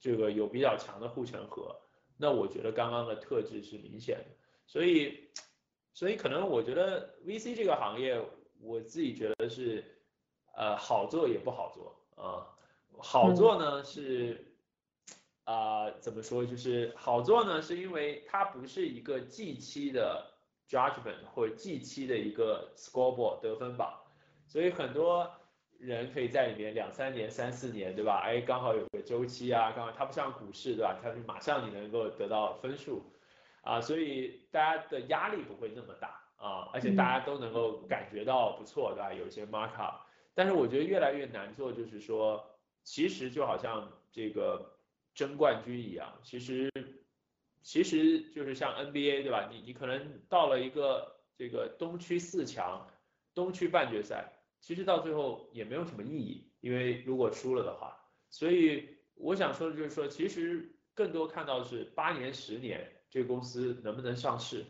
[0.00, 1.76] 这个有比较强的护城河，
[2.16, 4.24] 那我觉得刚刚的特质是明显的。
[4.70, 5.18] 所以，
[5.92, 8.22] 所以可能我觉得 VC 这个行业，
[8.60, 9.82] 我自己觉得是
[10.54, 12.46] 呃好做也不好做啊。
[12.98, 14.54] 好做呢是
[15.42, 16.46] 啊怎么说？
[16.46, 20.28] 就是好做呢是因为它不是一个季期的。
[20.70, 23.92] Judgment 或者季期的一个 scoreboard 得分榜，
[24.46, 25.28] 所以很多
[25.80, 28.20] 人可以在里面两三年、三四年，对吧？
[28.20, 30.96] 哎，刚好有个周期啊，刚好它不像股市，对吧？
[31.02, 33.02] 它是马上你能够得到分数
[33.62, 39.12] 啊，所以大家的压力不会那么大啊，而且大家都能够感觉到不错，对吧？
[39.12, 42.44] 有一些 mark up，但是我觉得越来越难做，就是说，
[42.82, 44.78] 其实就好像这个
[45.14, 46.70] 争冠军一样，其实。
[47.62, 49.50] 其实就是像 NBA 对吧？
[49.52, 52.88] 你你可能到了一个这个东区四强、
[53.34, 57.94] 东区半决赛，其实到最后也没有什么意义，因为如果输了的话。
[58.30, 64.64] 所以我想说的就是说，其实更多看到的是八年、十年这个公司能不能上市，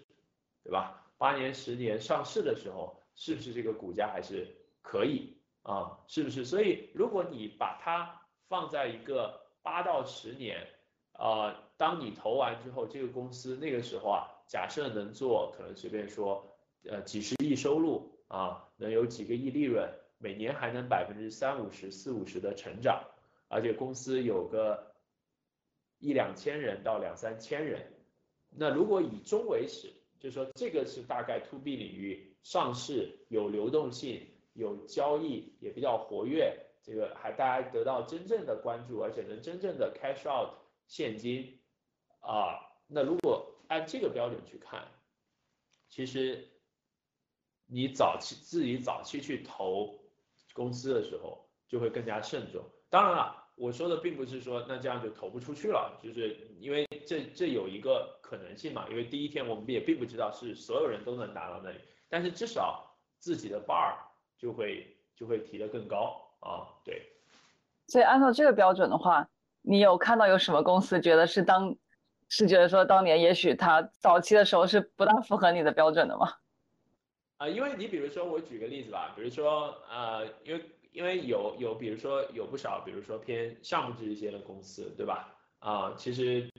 [0.65, 1.13] 对吧？
[1.19, 6.01] 八年、十年上市的时候，是不是这个股价还是可以啊？
[6.09, 6.45] 是不是？
[6.45, 10.67] 所以如果你把它放在一个八到十年。
[11.13, 23.05] 啊，当你投完之后，这个公司那个时候啊，假设能做，可能随便说，呃，几十亿收入啊，能有几个亿利润，每年还能百分之三五十、四五十的成长，
[23.49, 24.95] 而且公司有个
[25.99, 27.93] 一两千人到两三千人，
[28.51, 34.27] 那如果以终为始，就是说这个是大概 to B 领域上市有流动性。
[34.55, 40.51] 有交易，也比较活跃，这个还大家得到真正的关注，而且能真正的 cash out
[40.89, 41.61] 现金
[42.19, 42.59] 啊，
[42.89, 44.89] 那如果按这个标准去看，
[45.89, 46.51] 其实
[47.67, 50.01] 你早期自己早期去投
[50.53, 52.69] 公司的时候，就会更加慎重。
[52.91, 61.77] 当然了，我说的并不是说那这样就投不出去了，就是因为这这有一个可能性嘛，因为第一天我们也并不知道是所有人都能达到那里，
[62.09, 63.95] 但是至少自己的 bar
[64.39, 67.03] 就会就会提得更高啊，对。
[67.87, 69.29] 所以按照这个标准的话，
[69.61, 71.77] 你有看到有什么公司觉得是当
[72.31, 76.33] 是觉得说当年也许它早期的时候是不大符合你的标准的吗？
[77.37, 85.37] 啊，因为你比如说我举个例子吧，比如说呃，因为因为有有比如说有不少比如说偏项目制一些的公司，对吧？
[85.59, 86.51] 啊，其实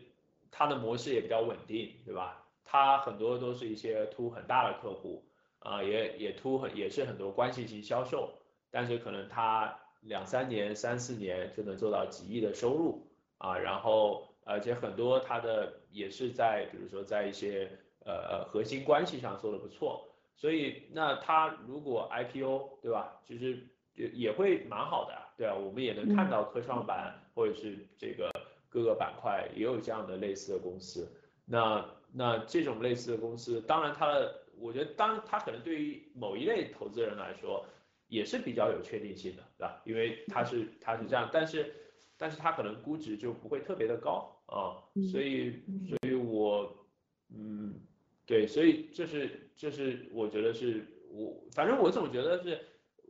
[0.51, 2.45] 它的模式也比较稳定，对吧？
[2.63, 5.23] 它很多都是一些突很大的客户
[5.59, 8.33] 啊，也也突很也是很多关系型销售，
[8.69, 17.69] 但是可能它两三年三四年就能做到几亿的收入啊，然后而且很多它的也是在比如说在一些
[18.05, 20.07] 呃呃核心关系上做的不错。
[20.33, 23.67] 所以，那它如果 IPO 对吧，其实
[24.01, 28.31] 也也会蛮好的，对啊，我们也能看到科创板或者是这个
[28.67, 31.07] 各个板块也有这样的类似的公司。
[31.45, 37.63] 那那这种类似的公司，当然它的，我觉得当它可能对于某一类投资人来说
[38.07, 39.81] 也是比较有确定性的，对吧？
[39.85, 41.73] 因为它是它是这样，但是
[42.17, 46.87] 但是它可能估值就不会特别的高啊，所以所以我
[47.29, 47.79] 嗯。
[48.23, 52.57] 对，所以这是这是我觉得是我，反正我总觉得是，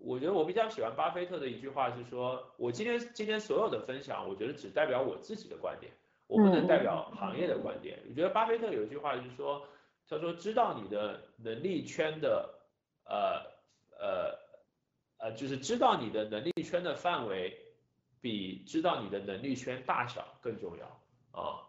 [0.04, 5.92] 我觉得我比较喜欢巴菲特的一句话是说，我今天今天所有的分享，我觉得只代表我自己的观点，
[6.28, 8.00] 我不能代表行业的观点。
[8.10, 9.62] 我觉得巴菲特有一句话就是说，
[10.10, 12.50] 他说知道你的能力圈的，
[13.06, 13.42] 呃
[14.00, 14.38] 呃
[15.20, 17.56] 呃，就是知道你的能力圈的范围，
[18.20, 21.62] 比知道你的能力圈大小更重要啊。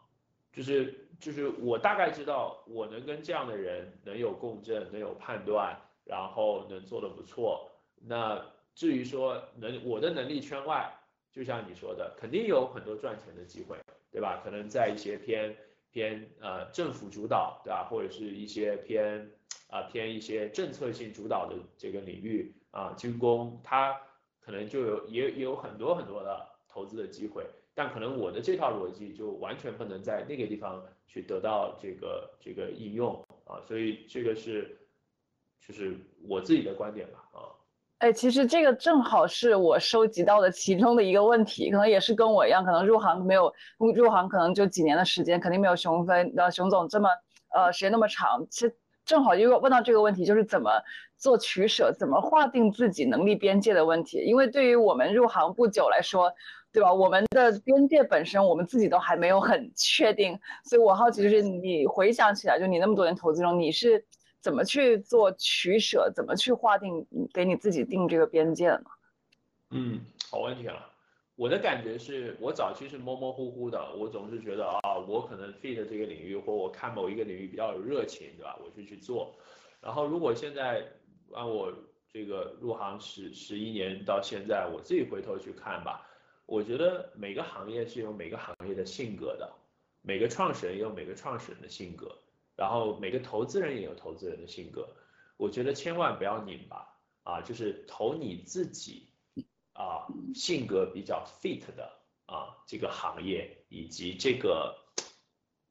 [0.52, 7.70] 就是就是我大概知道我能跟这样的人能有共振，能有判断，然后能做的不错。
[8.06, 10.92] 那至于说能我的能力圈外，
[11.30, 13.76] 就像你说的，肯定有很多赚钱的机会，
[14.10, 14.40] 对吧？
[14.44, 15.56] 可能在一些偏
[15.90, 17.84] 偏呃政府主导，对吧？
[17.84, 19.30] 或者是一些偏
[19.68, 23.98] 啊偏一些政策性主导的这个领域啊，军工它
[24.40, 27.46] 可能就有也也有很多很多的投资的机会。
[27.74, 34.78] 但可能我的这套逻辑就完全不能在那个地方去得到这个这个应用啊，所以这个是
[35.58, 35.96] 就是
[36.28, 37.48] 我自己的观点吧啊。
[38.02, 43.52] 哎，其实这个正好是我收集到的其中的一个问题，可能也是跟我一样，可能入行没有
[43.94, 47.08] 入行可能就几年的时间，肯定没有熊飞呃熊总这么
[47.54, 48.44] 呃时间那么长。
[48.50, 50.68] 其实正好因为问到这个问题，就是怎么
[51.16, 54.18] 做取舍，怎么划定自己能力边界的问题。
[54.18, 56.32] 因为对于我们入行不久来说。
[56.74, 56.90] 对吧？
[56.90, 64.02] 我们的边界本身，我们自己都还没有很确定，所以我好奇，就是你回想起来，就你那么多年投资中，你是
[64.42, 68.84] 怎么去做取舍，怎么去划定，给你自己定这个边界呢？
[69.70, 70.00] 嗯，
[70.30, 70.88] 好问题啊。
[71.36, 78.58] 我的感觉是我早期是模模糊糊的，我总是觉得啊，我可能 fit 这个领域，或我看某一个领域比较有热情，对吧？
[78.62, 79.34] 我就去做。
[79.80, 80.86] 然后如果现在
[81.32, 81.72] 按我
[82.12, 86.06] 这个入行十十一年到现在，我自己回头去看吧。
[86.44, 89.50] 我觉得每个行业是有每个行业的性格的，
[90.02, 92.14] 每个创始人有每个创始人的性格，
[92.62, 94.88] 然后每个投资人也有投资人的性格。
[95.36, 99.08] 我觉得千万不要拧巴啊，就是投你自己
[99.72, 101.92] 啊性格比较 fit 的
[102.26, 104.76] 啊这个行业以及这个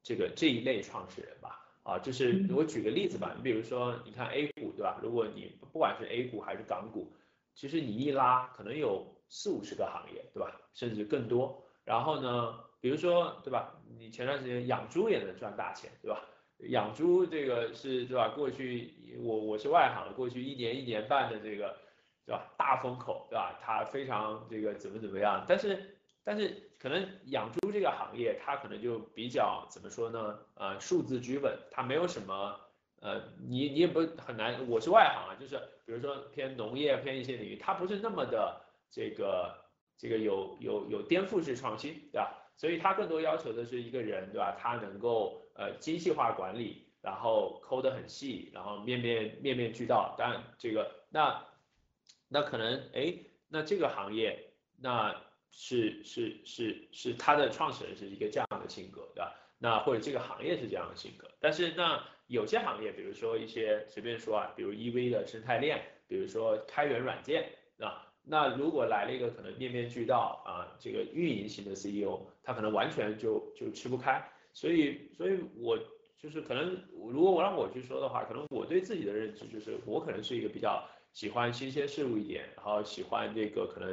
[0.03, 4.99] 这个这一类创始人吧啊，就是我举个例子吧，你比如说你看 A 股对吧？
[5.01, 7.13] 如果你不管是 A 股还是港股，
[7.55, 9.07] 其实你一拉可能有。
[9.33, 10.59] 四五十个行业，对吧？
[10.73, 11.63] 甚至更多。
[11.85, 13.79] 然后呢，比如说，对吧？
[13.97, 16.21] 你前段时间养猪也能赚大钱，对吧？
[16.69, 18.29] 养猪这个是，对吧？
[18.29, 21.75] 过去我我是外行，过去一年一年半的这个，
[22.25, 22.51] 对吧？
[22.57, 23.57] 大风口，对吧？
[23.61, 25.45] 它非常这个怎么怎么样？
[25.47, 30.39] 但是但是可能养猪这个行业，它可能就比较怎么说呢？
[30.55, 32.59] 呃，数字居稳，它没有什么，
[33.01, 34.67] 呃，你你也不很难。
[34.69, 38.61] 我是外行啊，就是比如说偏农业偏一些领域，它不是那么的。
[38.93, 39.55] 这个
[39.97, 42.29] 这个有有有颠覆式创新，对吧？
[42.57, 44.53] 所以它更多要求的是一个人，对吧？
[44.59, 50.15] 他能够呃精细化管理，然后抠得很细，然后面面面面俱到。
[50.17, 51.45] 当然这个那
[52.27, 53.15] 那可能哎，
[53.47, 55.15] 那这个行业那
[55.49, 59.35] 是是是是他的创始人是一个这样的性格，对吧？
[59.57, 65.81] 那或者这个行业是这样的性格，但是那有些行业，比如说一些随便说啊，比如 EV 的生态链。
[66.07, 74.21] 比如说开源软件啊，那如果来了一个可能面面俱到啊，这个运营型的 CEO，他可能完全就就吃不开。
[74.53, 75.79] 所以，所以我
[76.17, 76.77] 就是可能，
[77.09, 83.91] 如果我让我去说的话，可能我对自己的认知就是，我可能是一个比较喜欢新鲜事物一点，然后喜欢这个可能，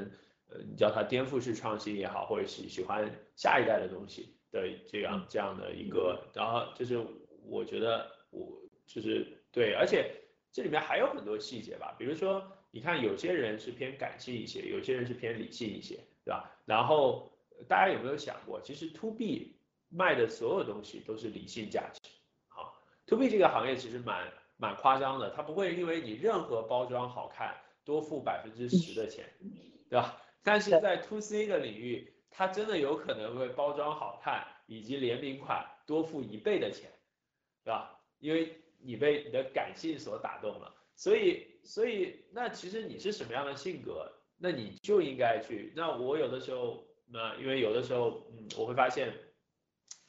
[0.50, 6.98] 呃，你叫它颠覆式创新也好，或者喜喜欢下一代的东西的这样这样的一个，然后就是
[7.44, 10.12] 我觉得我就是对，而且
[10.52, 15.94] 这里面还有很多细节吧，比如说你看有些人是偏感性一些，有些人是偏理性一些，
[16.24, 16.52] 对吧？
[16.66, 17.30] 然后
[17.66, 19.54] 大家有没有想过，其实 to B。
[19.90, 22.00] 卖的所有东西都是理性价值，
[22.48, 22.74] 好
[23.06, 29.24] ，to B 这个行业其实蛮蛮夸张的，它不会因为你任何包装好看多付百分之十的钱，
[29.88, 30.20] 对吧？
[30.42, 36.90] 但是在 to C 的领域，它真的有可能会包装好看以及联名款多付一倍的钱，
[37.64, 37.98] 对吧？
[38.18, 45.72] 因为你被你的感性所打动了，所以所以那其实你是什么样的性格，那你就应该去。
[45.74, 49.10] 那我有的时候，那因为有的时候，嗯，我会发现。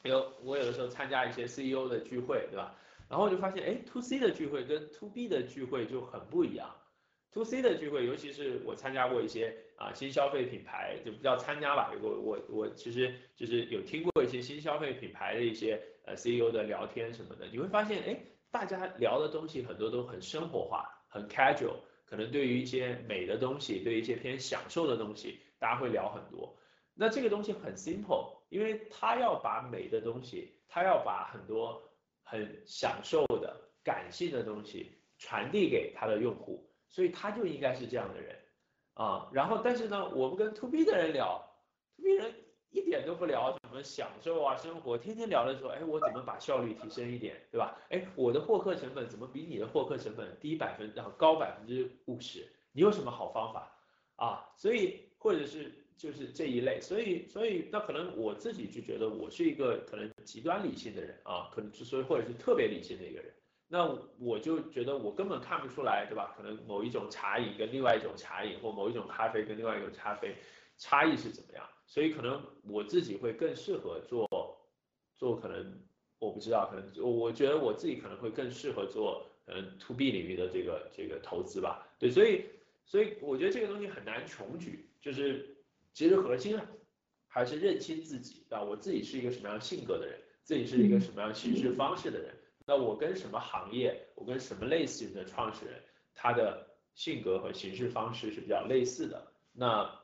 [0.08, 2.74] 有我有的时候参加一些 CEO 的聚会，对吧？
[3.08, 6.74] 然后我就发现，哎，To C 的聚会跟 To B 的聚会就很不一样。
[7.32, 18.20] To C 的聚会，尤其是我参加过一些啊新消费品牌，就不叫参加吧，我我我其实就是有听过一些新消费品牌的一些呃 CEO 的聊天什么的，你会发现，哎，
[18.50, 21.74] 大家聊的东西很多都很生活化，很 casual，
[22.06, 26.56] 可能对于一些美的东西，对于一些偏享受的东西，大家会聊很多。
[26.94, 28.39] 那这个东西很 simple。
[28.50, 31.80] 因为他要把美的东西，他要把很多
[32.22, 38.36] 很享受的感性的东西传递给他的用户，所以他就应该是这样的人
[38.94, 39.30] 啊。
[39.32, 41.40] 然后，但是呢，我们跟 to B 的人聊
[41.96, 42.34] ，to B 人
[42.70, 47.78] 一点都不聊什么享受啊生活，天天聊的说，哎，我怎么把效率提升一点，对吧？
[47.90, 52.46] 哎，我的获客成本怎么比你的获客成本低百分，然后高百分之五十？
[52.72, 53.72] 你有什么好方法
[54.16, 54.52] 啊？
[54.56, 55.72] 所以，或者是。
[56.00, 63.30] 就是这一类，所以所以那可能我自己就觉得我是一个可能极端理性的人啊，可能之所以或者是特别理性的一个人，
[63.68, 63.84] 那
[64.18, 66.34] 我就觉得我根本看不出来，对吧？
[66.38, 70.34] 可能某一种茶饮跟另外一种茶饮，或某一种咖啡跟另外一种咖啡
[70.78, 74.26] 差异是怎么样，所以可能我自己会更适合做
[75.18, 75.82] 做可能
[76.18, 76.90] 我不知道，可能
[77.20, 82.46] 我觉得我自己可能会更适合做嗯 to B 领域的这个这个投资吧，对，所以
[82.86, 85.56] 所以我觉得这个东西很难穷举，就是。
[85.92, 86.66] 其实核心啊，
[87.26, 92.34] 还是认清自己啊，我自己是一个什么样性格的人，自己是一个什么样行事方式的人，
[92.66, 95.82] 那我跟什么行业，我跟什么类型的创始人，
[96.14, 100.00] 他的性格和行事方式是比较类似的，那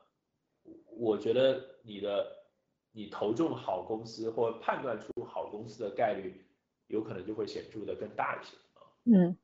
[0.91, 2.45] 我觉得你的
[2.91, 6.45] 你投中好公司或判断出好公司的概率，
[6.87, 8.83] 有可能就会显著的更大一些啊。
[9.05, 9.37] 嗯。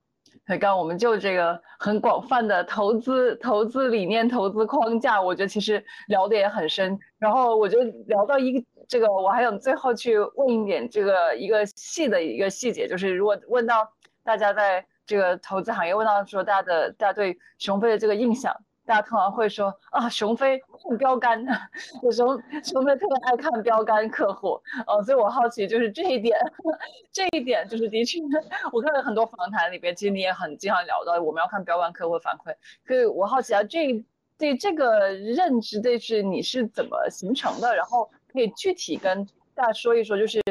[0.46, 7.00] 刚刚我们就这个很广泛的投资、投资理念、投资框架，我觉得其实聊的也很深。
[7.18, 13.88] 然后我觉得聊到一个这个，我还想最后去问一点这个一个细的一个细节，就是如果问到
[14.24, 18.54] 大家在这个投资行业，问到说大家的大家对熊飞的这个印象。
[18.86, 21.44] 大家通常会说啊，熊飞看标杆，
[22.04, 22.28] 有熊
[22.64, 26.38] 熊飞特别爱看标杆客户，呃，所以我好奇就是这一点，
[27.12, 28.20] 这一点就是的确，
[28.74, 32.56] 我看了很多访谈里边，其实你也很经常聊到我们要看标杆客户反馈，
[32.86, 34.04] 所以我好奇啊，这
[34.38, 37.76] 对这个认知这是你是怎么形成的？
[37.76, 40.42] 然后可以具体跟大家说一说，就是。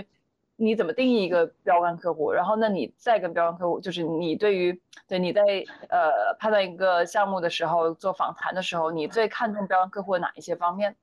[0.56, 2.30] 你怎么定义一个标杆客户？
[2.30, 5.42] 然后，那你再跟标杆客户，就是你对于对你在
[5.88, 10.94] 呃判断一个项目的时候，做访谈的时候，你最看重标杆客户的哪一些方面？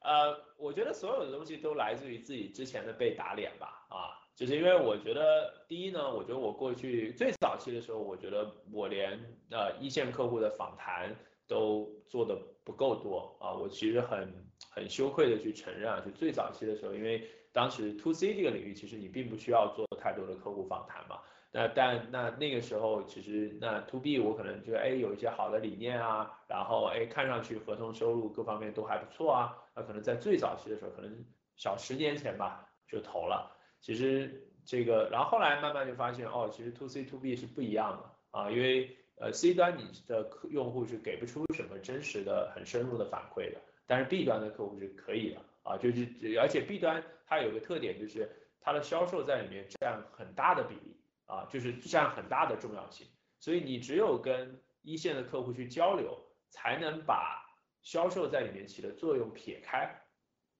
[0.00, 3.84] 呃，我觉得所有的东西都来自于自己之前的被打脸吧。
[3.88, 9.12] 啊，就是因为我觉得第一呢，我觉得我过去最早期的时候，我觉得我连
[9.50, 11.14] 呃一线客户的访谈
[11.46, 13.52] 都做的不够多啊。
[13.52, 14.32] 我其实很
[14.70, 17.28] 很羞愧的去承认啊，就最早期的时候，因为。
[17.52, 21.20] 当时 to C 这个领域，其实你并不需要做太多的客户访谈嘛。
[21.54, 29.54] 那但那那个时候，其实那 to B 我可能觉得哎有一些好的理念啊，然后哎看上去合同收入各方面都还不错啊。
[29.76, 31.24] 那可能在最早期的时候，可能
[31.56, 33.54] 小十年前吧就投了。
[33.82, 45.42] 其实这个，然后后来慢慢就发现哦，其实 to C to B 是不一样的啊，因为呃 C 端你的客用户是给不出什么真实的很深入的反馈的，但是 B 端的客户是可以的。
[45.64, 46.08] 啊，就是
[46.40, 47.00] 而且 B 端
[47.32, 48.30] 它有个特点，就是
[48.60, 53.06] 它的销售在里面占很大的比例啊，就是占很大的重要性。
[53.40, 56.18] 所以你只有跟一线的客户去交流，
[56.50, 57.42] 才能把
[57.80, 59.98] 销售在里面起的作用撇开，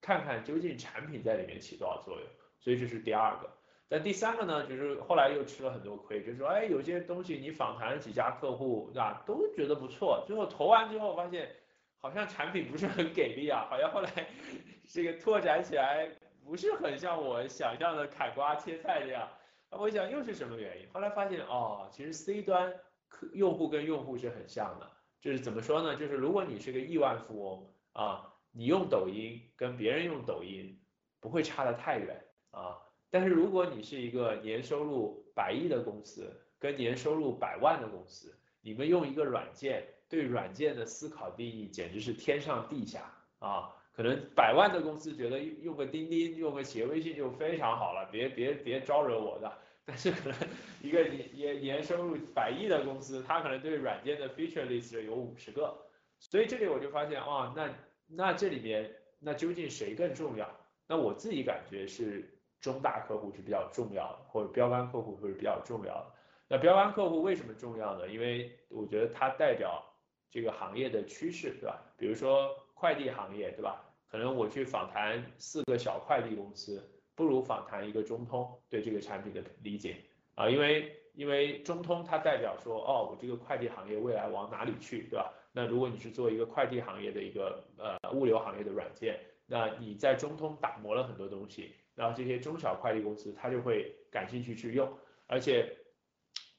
[0.00, 2.26] 看看究竟产品在里面起多少作用。
[2.58, 3.50] 所以这是第二个。
[3.88, 11.54] 但第三个呢，就是后来又吃了很多亏，就是说，哎，有些东西你访谈了几家客户，对吧，都觉得不错，最后投完之后发现，
[11.98, 14.10] 好像产品不是很给力啊，好像后来
[14.88, 16.08] 这个拓展起来
[16.45, 19.28] 不是很像我想象的砍瓜切菜这样。
[19.70, 20.88] 我想又是什么原因？
[20.93, 22.72] 后来发现哦，其实 C 端
[23.09, 25.97] 客用户跟用户是很像的，就是怎么说呢？
[25.97, 30.78] 就是如果你是个亿万富翁啊，你用抖音跟别人用抖音
[31.20, 32.76] 不会差得太远啊。
[33.09, 43.74] 但是如果你是一个年收入百亿的公司跟年收入百万的公司，你们用一个软件对软件的思考定义简直是天上地下啊！
[43.95, 49.53] 可能百万的公司觉得用个钉钉、用个企业微信就非常好了，别别别招惹我的。
[49.84, 50.38] 但是可能
[50.80, 55.76] 一个年年年收入百亿的公司，它可能对软件的 feature list 有五十个。
[56.18, 57.68] 所以这里我就发现啊，那
[58.07, 60.49] 那这里面那究竟谁更重要？
[60.86, 66.07] 那我自己感觉是中大客户是比较重要的，或者标杆客户会是比较重要的。
[66.49, 68.09] 那标杆客户为什么重要呢？
[68.09, 69.84] 因为我觉得它代表
[70.30, 71.82] 这个行业的趋势，对吧？
[71.99, 72.57] 比如说。
[72.82, 73.80] 快递行业对吧？
[74.10, 76.82] 可能我去访谈四个小快递公司，
[77.14, 79.98] 不如访谈一个中通对这个产品的理解
[80.34, 85.32] 啊，因为因为中通它代表说，哦，我这个快递行业未来往哪里去，对吧？
[85.52, 89.16] 那如果你是做一个快递行业的一个呃物流行业的软件，
[89.46, 94.92] 那你在中通打磨了很多东西，然后这些中小快递公司它就会感兴趣去用，
[95.28, 95.72] 而且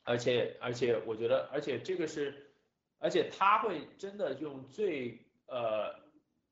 [0.06, 2.54] 而且而且我觉得，而且这个是，
[3.00, 6.02] 而且他会真的用最呃。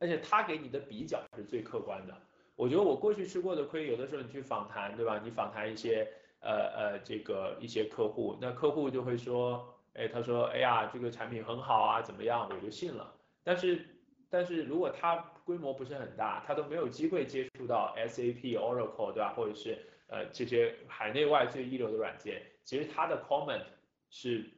[0.02, 2.14] 而且他给你的比较是最客观的。
[2.56, 5.22] 我觉得我过去吃过的亏，有的时候你去访谈，对吧？
[5.24, 12.50] 你访谈一些呃呃这个一些客户，那客户就会说，哎，他说，哎呀，这个产品很好啊，怎么样？
[12.50, 13.14] 我就信了。
[13.44, 13.86] 但是
[14.28, 19.34] 但是如果他规模不是很大，他都没有机会接触到 SAP、Oracle，对吧？
[19.36, 19.78] 或者是
[20.08, 23.64] 呃这些海内外最一流的软件，其实他的 comment
[24.10, 24.50] 是。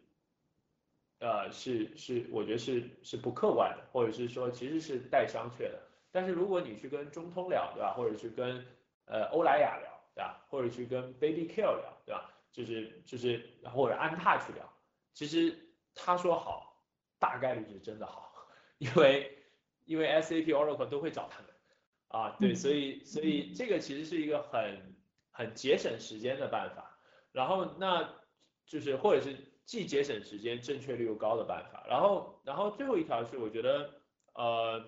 [1.23, 5.81] 呃，是是，我觉得是是不客观的，或者是说其实是带商榷的。
[6.11, 7.93] 但是如果你去跟中通聊，对吧？
[7.93, 8.65] 或者是跟
[9.05, 10.45] 呃欧莱雅聊，对吧？
[10.49, 12.29] 或者去跟 Baby Care 聊，对吧？
[12.51, 14.69] 就是就是或者安踏去聊，
[15.13, 15.57] 其实
[15.95, 16.83] 他说好，
[17.19, 18.45] 大概率是真的好，
[18.77, 19.37] 因为
[19.85, 21.49] 因为 SAP、Oracle 都会找他们
[22.09, 24.93] 啊，对，所以所以这个其实是一个很
[25.31, 26.99] 很节省时间的办法。
[27.31, 28.13] 然后那
[28.65, 29.52] 就是或者是。
[29.65, 31.85] 既节省时间，正确率又高的办法。
[31.87, 33.89] 然后，然后最后一条是，我觉得，
[34.33, 34.83] 呃，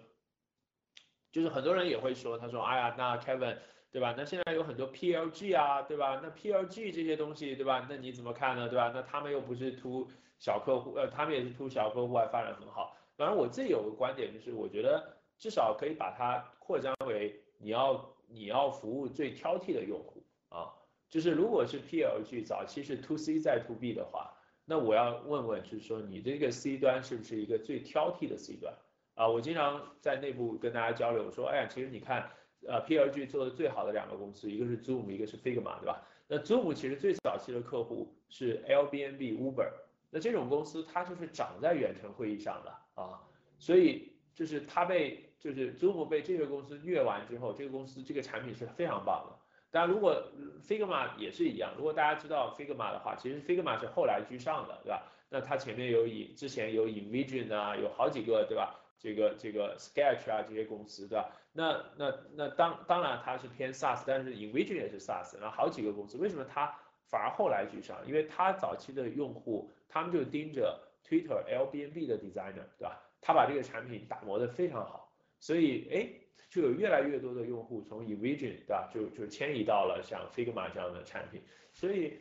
[1.32, 3.57] 就是很多人也会说，他说，哎呀，那 Kevin，
[3.91, 4.13] 对吧？
[4.17, 6.19] 那现在有很多 PLG 啊，对吧？
[6.21, 7.86] 那 PLG 这些东西，对吧？
[7.89, 8.91] 那你怎么看呢，对吧？
[8.93, 10.07] 那他们又不是图
[10.38, 12.95] 小客户，呃，他们也是图小客户，还发展很好。
[13.15, 20.73] 反正我自己有个观点，就是我觉得至少可以把它扩张为你要你要服务最挑剔的用户啊。
[21.09, 24.35] 就是如果是 PLG 早期是 To C 再 To B 的话。
[24.66, 28.74] 那我要问问，就是说你这个 C 端是不是一个最挑剔的 C 端
[29.13, 29.28] 啊？
[29.28, 32.28] 我经常在内部跟大家交流，说，哎呀，其实你看，
[32.68, 36.01] 呃，PLG 做的最好的两个公司，一个是 Zoom，一个是 Figma，对吧？
[36.28, 39.70] 那 Zoom 其实最早期的客户是 Airbnb、Uber，
[40.09, 43.22] 那这种公司它就是长在远程会议上的啊，
[43.59, 49.45] 所以就是它被就是 Zoom 被这个公司虐完之后，这个公司这个产品是非常棒的。
[49.76, 50.23] 那如果
[50.65, 55.03] Figma 也是一样，如果大家知道 Figma 的话，其实 Figma 是后来居上的，对吧？
[55.28, 58.80] 那它前面有以之前有 InVision 啊，有好几个，对吧？
[58.97, 61.30] 这个这个 Sketch 啊这些公司，对吧？
[61.51, 66.73] 那那那当当然它是偏 SaaS，但是 InVision 也是 SaaS，然后好几个公司，为什么它
[67.09, 67.97] 反而后来居上？
[68.07, 73.03] 因为它早期的用户，他们就盯着 Twitter、Airbnb 的 designer，对吧？
[73.19, 75.11] 他把这个产品打磨得非常好，
[75.41, 76.24] 所以哎。
[76.50, 81.42] 就有越来越多的用户从 Evision 对吧，就就迁移到了像 Figma 这样的产品，
[81.74, 82.14] 所以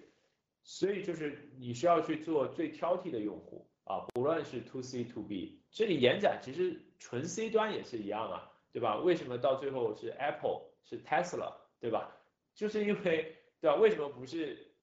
[0.62, 8.96] 所以就是你需要去做最挑剔的用户啊，不论是 To C To B，这里延展其实纯 C 端也是一样啊，对吧？
[8.96, 12.16] 为什么到最后是 Apple 是 Tesla 对吧？
[12.54, 13.76] 就是因为对吧？
[13.76, 14.74] 为什么不是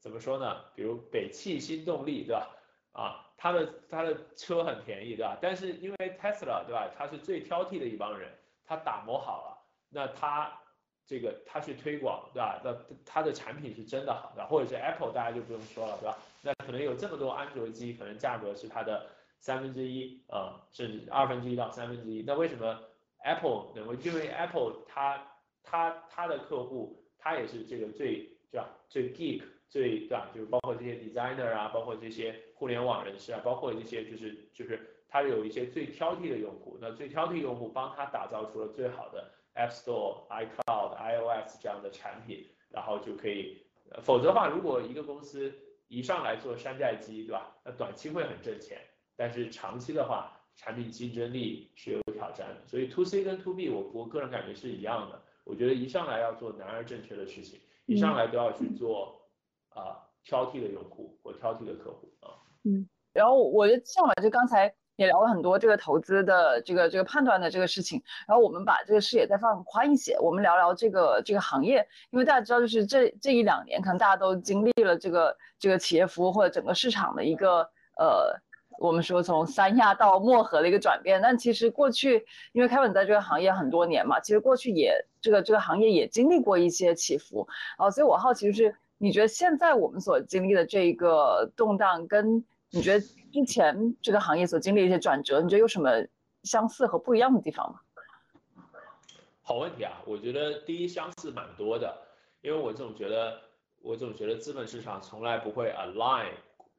[0.00, 0.64] 怎么说呢？
[0.74, 2.56] 比如北汽新动力对吧？
[2.92, 5.38] 啊，它的它的车很便宜对吧？
[5.40, 6.92] 但是因为 Tesla 对吧？
[6.96, 8.30] 它是最挑剔的一帮人。
[8.66, 9.58] 它打磨好了，
[9.88, 10.52] 那它
[11.06, 12.60] 这个它去推广，对吧？
[12.64, 16.18] 那它的产品是真的好的，或者是 Apple，大家就不用说了，对吧？
[16.42, 19.08] 那可能有这么多安卓机，可能价格是它的
[19.38, 22.24] 三分之一啊，甚至二分之一到三分之一。
[22.26, 22.80] 那为什么
[23.22, 23.94] Apple 能够？
[23.94, 25.24] 因为 Apple 它
[25.62, 28.68] 它它的客户，它也是这个最对吧？
[28.88, 30.28] 最 geek 最对吧？
[30.34, 34.92] 就是包括这些 designer 啊，包括这些互联网人士啊，包括这些就是就是。
[35.16, 43.64] 它有一些最挑剔的用户，那最挑剔用户帮他打造出了最好的 App Store、iCloud、iOS 这样的产品，然后就可以，
[44.02, 45.50] 否则的话，如果一个公司
[45.88, 47.56] 一上来做山寨机，对吧？
[47.64, 48.78] 那短期会很挣钱，
[49.16, 52.66] 但是长期的话，产品竞争力是有挑战的。
[52.66, 55.22] 所以 to C 跟 to B，我我个人感觉是一样的。
[55.44, 59.30] 我觉得一上来要做难而正确的事情，一上来都要去做
[59.70, 62.36] 啊挑剔的用户或挑剔的客户啊。
[62.64, 77.60] 嗯，然后我就上来就刚才也聊了很多这个投资的这个这个判断的这个事情，然后我们把这个视野再放宽一些，我们聊聊这个这个行业，因为大家知道就是这这一两年可能大家都经历了这个这个企业服务或者整个市场的一个
[77.96, 78.40] 呃。
[78.78, 82.22] 我们说从三亚到漠河的一个转变，但其实过去
[82.52, 87.48] 因为凯文在这个行业很多年嘛，其实过去也这个这个行业也经历过一些起伏。
[87.78, 93.06] 啊，所以我好奇就是你觉得现在我们所经历的这一个动荡，跟你觉得
[93.44, 95.90] 之前这个行业所经历一些转折，你觉得有什么
[96.44, 97.80] 相似和不一样的地方吗？
[99.42, 101.96] 好问题啊，我觉得第一相似蛮多的，
[102.40, 103.40] 因为我总觉得
[103.82, 106.30] 我总觉得资本市场从来不会 align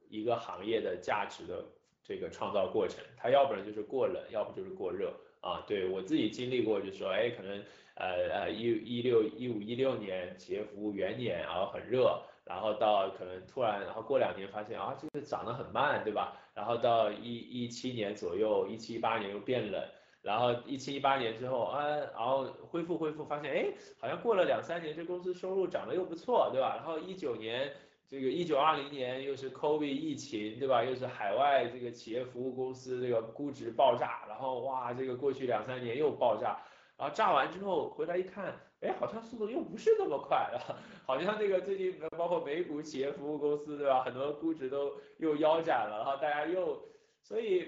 [0.09, 1.63] 一个行业的价值的。
[2.03, 5.61] 这个创造过程，它要不然就是过冷，要不就是过热啊。
[5.67, 7.61] 对我自己经历过，就说，哎，可能
[7.95, 12.17] 呃呃一一六一五一六年企业服务元年，然后很热，
[12.47, 16.37] 然后到可能突然，然后过两年发现啊，这个涨得很慢，对吧？
[16.53, 19.83] 然后到一一七年左右，一七一八年又变冷，
[20.21, 23.67] 然后一七一八年之后啊，然后恢复恢复，发现哎，
[23.99, 26.75] 好像过了两三年，这公司收入涨得又不错，对吧？
[26.75, 27.71] 然后一九年。
[28.09, 30.81] 这个一九二零年又是 COVID 疫情，对吧？
[30.81, 36.57] 又是海外这个企业服务公司这个估值爆炸，然后哇，这个过去两三年又爆炸，
[36.95, 44.03] 然后炸完之后回来一看，哎，好像速度又不是那么快了， 好像那个最近包括美股企业服务公司，对吧？
[44.03, 46.81] 很多估值都又腰斩了，然后大家又，
[47.23, 47.67] 所以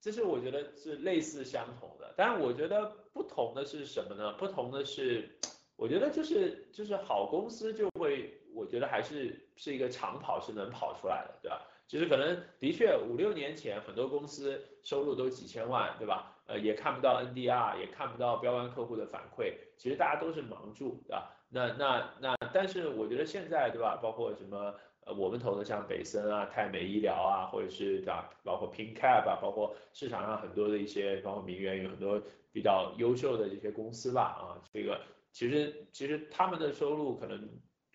[0.00, 4.32] 这是我觉得是类似相同的，但是我觉得不同的是什么呢？
[4.34, 5.38] 不同的是，
[5.76, 8.32] 我觉得就是就是好公司就会。
[8.56, 11.60] 我觉得还是是一个长跑是能跑出来的，对吧？
[11.86, 16.35] 就是可能的确五六年前很多公司收入都几千万，对吧？
[16.46, 21.30] 呃，也看不到 NDR，也看不到标杆客户的反馈，其实大家都是忙住，对吧？
[21.48, 23.98] 那那那，但是我觉得现在，对吧？
[24.02, 24.74] 包括什么
[25.04, 28.30] 呃，我们投的像北森啊、泰美医疗啊，或者是对吧？
[28.42, 32.20] 包括 PinCap 啊，包括市场上很多的一些，包括名媛有很多
[32.52, 35.00] 比较优秀的这些公司吧，啊，这个
[35.32, 37.48] 其实其实他们的收入可能。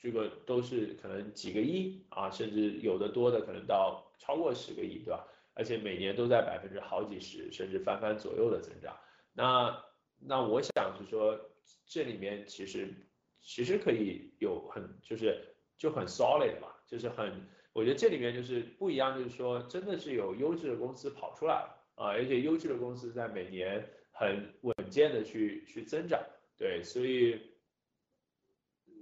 [0.04, 5.28] 这个都是可能几个亿啊，甚至有的多的可能到超过十个亿，对吧？
[5.54, 8.98] 而且每年都在百分之好几十，甚至翻番左右的增长。
[9.34, 9.84] 那
[10.20, 11.40] 那我想是说，
[11.86, 12.94] 这里面其实
[13.40, 26.22] 其实可以有很就是就很 solid 嘛，就是很，我觉得这里面就是不一样，就是说真的是有优质的公司跑出来了啊，而且优质的公司在每年很稳健的去去增长，
[26.58, 27.50] 对，所以。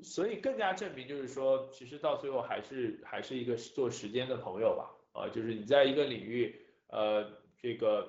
[0.01, 6.55] 所以更加证明，就是说，其实到最后还是还是一个做时间的朋友吧，啊，就是你在一个领域，
[6.87, 7.25] 呃，
[7.57, 8.07] 这个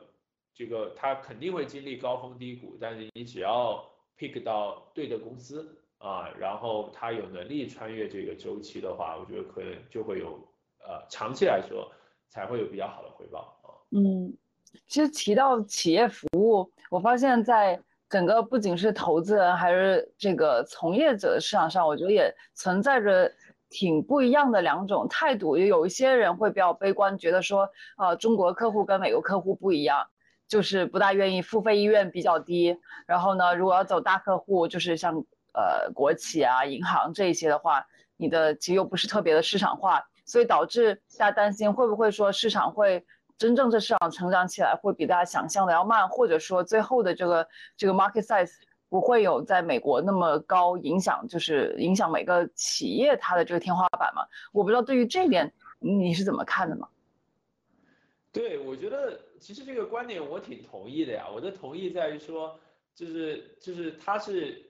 [0.55, 3.85] 这个他肯定会经历高峰低谷，但是你只要
[4.19, 10.35] pick 到对的公司啊，然后他有能力穿越这个周期的话，我觉得可能就会有
[10.79, 11.91] 呃长期来说
[12.29, 13.69] 才会有比较好的回报啊。
[13.91, 14.33] 嗯，
[14.87, 17.83] 其实提到企业服务，我发现在。
[18.11, 23.33] 整个不仅是投资人，还是这个从业者的市场上，我觉得也存在着
[23.71, 25.57] 挺不一样的两种态度。
[25.57, 30.07] 也有一些人会比较悲观，觉得说，呃，中国客户跟美国客户不一样，
[30.47, 32.77] 就是不大愿意付费意愿比较低。
[33.07, 35.14] 然后呢，如果要走大客户，就是像
[35.55, 43.07] 呃国企啊、银行这一些的话，你的其实又不是特别的市场化，所以导致大家担心会不会说市场会。
[43.39, 48.51] 真正这市场成长起来会比大家想象的要慢，或者说最后的这个这个 market size
[48.91, 54.26] 不会有在美国那么高影响，就是影响每个企业它的这个天花板嘛？
[54.53, 56.88] 我不知道对于这点你是怎么看的吗？
[58.30, 61.26] 对，我觉得其实这个观点我挺同意的呀。
[61.32, 62.61] 我的同意在于说，
[62.95, 64.61] 就是就是他是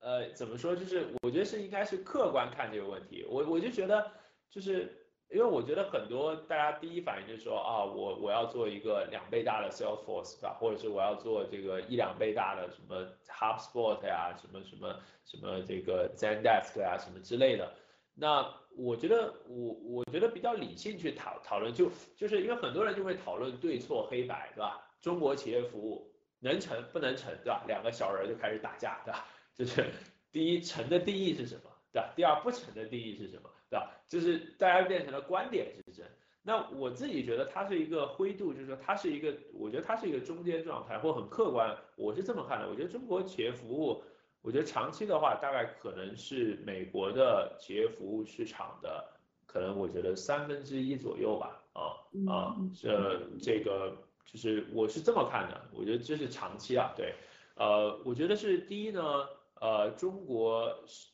[0.00, 0.76] 呃怎么说？
[0.76, 3.24] 就是我觉得是应该是客观看这个问题。
[3.30, 4.10] 我我就觉得
[4.50, 4.97] 就是。
[5.30, 17.74] 因为我觉得很多大家第一反应就是说啊，我我要做一个两倍大的 Salesforce 吧，或者是我要做这个一两倍大的什么 HubSpot 呀，什么什么什么这个 Zendesk 呀，什么之类的。
[18.14, 24.82] 那我觉得我我觉得比较理性去讨讨论，就就是因为很多人就会讨论对错黑白，对吧？
[25.00, 26.10] 中国企业服务
[26.40, 27.62] 能成不能成，对吧？
[27.68, 29.26] 两个小人就开始打架，对吧？
[29.54, 29.84] 就是
[30.32, 32.12] 第一成的定义是什么，对吧？
[32.16, 33.50] 第二不成的定义是什么？
[33.70, 33.90] 对吧？
[34.08, 36.06] 就是大家变成了观点之争。
[36.42, 41.76] 那我自己觉得它是一个灰度，就是说它是一个，我觉得它是一个中间状态或很客观。
[41.96, 42.68] 我是这么看的。
[42.68, 44.02] 我觉得中国企业服务，
[44.40, 49.04] 我觉得长期的话，大概可能是美国的企业服务市场的，
[49.44, 53.94] 可能我觉得三分之一左右吧，啊啊，这这个
[54.24, 57.14] 就是我是这么看的，我觉得这是长期啊，对，
[57.56, 59.02] 呃，我觉得是第一呢，
[59.60, 60.66] 呃，中国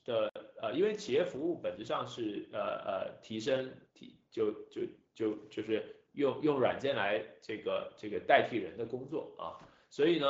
[0.05, 0.31] 的
[0.67, 4.83] 呃，因为企业服务本质上是呃呃提升提就就
[5.15, 9.61] 就就是用用软件来这个这个代替人的工作啊，
[9.91, 10.27] 所以呢，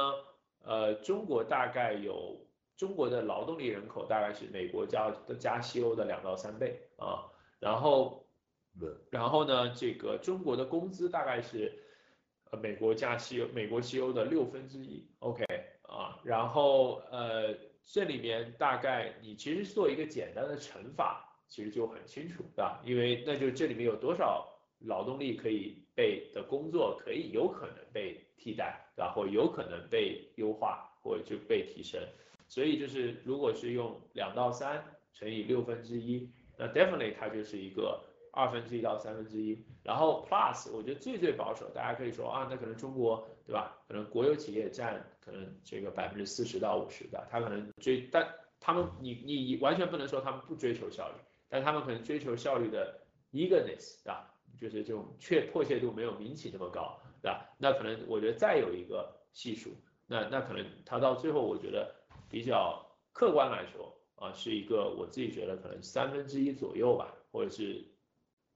[0.64, 2.40] 呃，中国大概有。
[2.76, 5.08] 中国的劳动力人口大概是美国加
[5.38, 7.30] 加西欧的两到三倍啊，
[7.60, 8.26] 然后，
[9.10, 11.72] 然后呢，这个中国的工资大概是，
[12.50, 15.44] 呃，美国加西欧美国西欧的六分之一，OK
[15.82, 17.54] 啊，然后呃，
[17.86, 22.80] 这里面大概你其实做一个简单的乘法，其实就很清楚，对吧？
[22.84, 24.48] 因为那就这里面有多少
[24.80, 29.12] 劳动力可以被的工作可以有可能被替代，对吧？
[29.12, 32.00] 或有可能被优化或者就被提升。
[32.48, 39.64] 所以就是，如果是用两到三乘以六分之一，那 definitely 它就是一个二分之一到三分之一。
[39.82, 43.78] 然后 plus，我觉得最最保守，大家可以说啊，那可能中国对吧？
[43.86, 48.28] 可能国有企业占可能这个百分之四十到五十的，他可能追，但
[48.60, 51.14] 他们你你完全不能说他们不追求效率，
[51.48, 53.00] 但他们可能追求效率的
[53.32, 54.32] eagerness 对吧？
[54.58, 57.50] 就是这种确迫切度没有民企那么高，对吧？
[57.58, 59.70] 那可能我觉得再有一个系数，
[60.06, 61.94] 那那可能他到最后我觉得。
[62.30, 67.84] 比较客观来说啊，是一个我自己觉得可能三分之一左右吧，或者是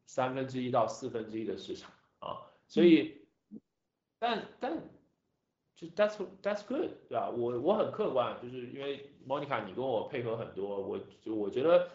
[0.04, 3.27] 三分之一到四分之一的市场啊，所以
[4.18, 4.76] 但但
[5.74, 7.30] 就 that's that's good 对吧？
[7.30, 11.88] 我我很客观，就是因为 Monica 你跟我配合很多，我就我觉得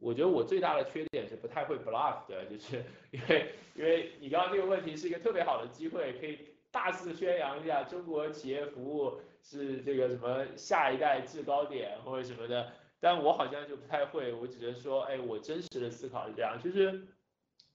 [0.00, 6.38] 我觉得我最大的缺点是不太会 bluff 的，就是因为因为你刚刚这个问题是一个特别好的机会，可以
[6.70, 9.20] 大肆宣扬一下中国企业服务。
[9.48, 17.06] 是这个什么下一代制高点或者什么的，但我好像就不太会，我只能说，哎，我真实的思考是这样，就是，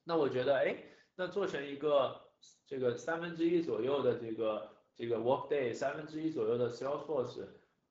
[0.04, 0.76] 那我觉得，哎，
[1.16, 2.21] 那做成一个
[2.68, 7.46] 这个三分之一左右的这个这个 Workday，三分之一左右的 Salesforce，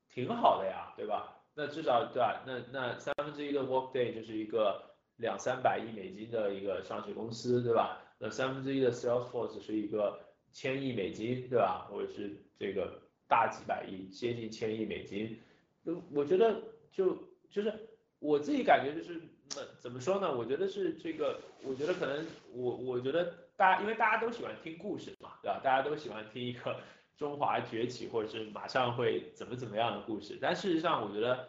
[0.09, 1.43] 挺好的呀，对吧？
[1.53, 2.43] 那至少对吧？
[2.45, 4.81] 那那三分之一的 Workday 就是一个
[5.17, 8.01] 两三百亿美金的一个上市公司，对吧？
[8.17, 10.19] 那三分之一的 Salesforce 是一个
[10.51, 11.87] 千亿美金，对吧？
[11.89, 12.99] 或者是这个。
[13.31, 15.39] 大几百亿，接近千亿美金，
[15.85, 17.17] 就我觉得就
[17.49, 17.73] 就是
[18.19, 19.21] 我自己感觉就是，
[19.55, 20.37] 那怎么说呢？
[20.37, 25.61] 我觉得是这个，我觉得可能我我觉得大家因为大家都喜欢听故事嘛，对吧？
[25.63, 26.75] 大家都喜欢听一个
[27.15, 31.47] 中华崛起或者是马上会怎么怎么样的故事，但事实上我觉得。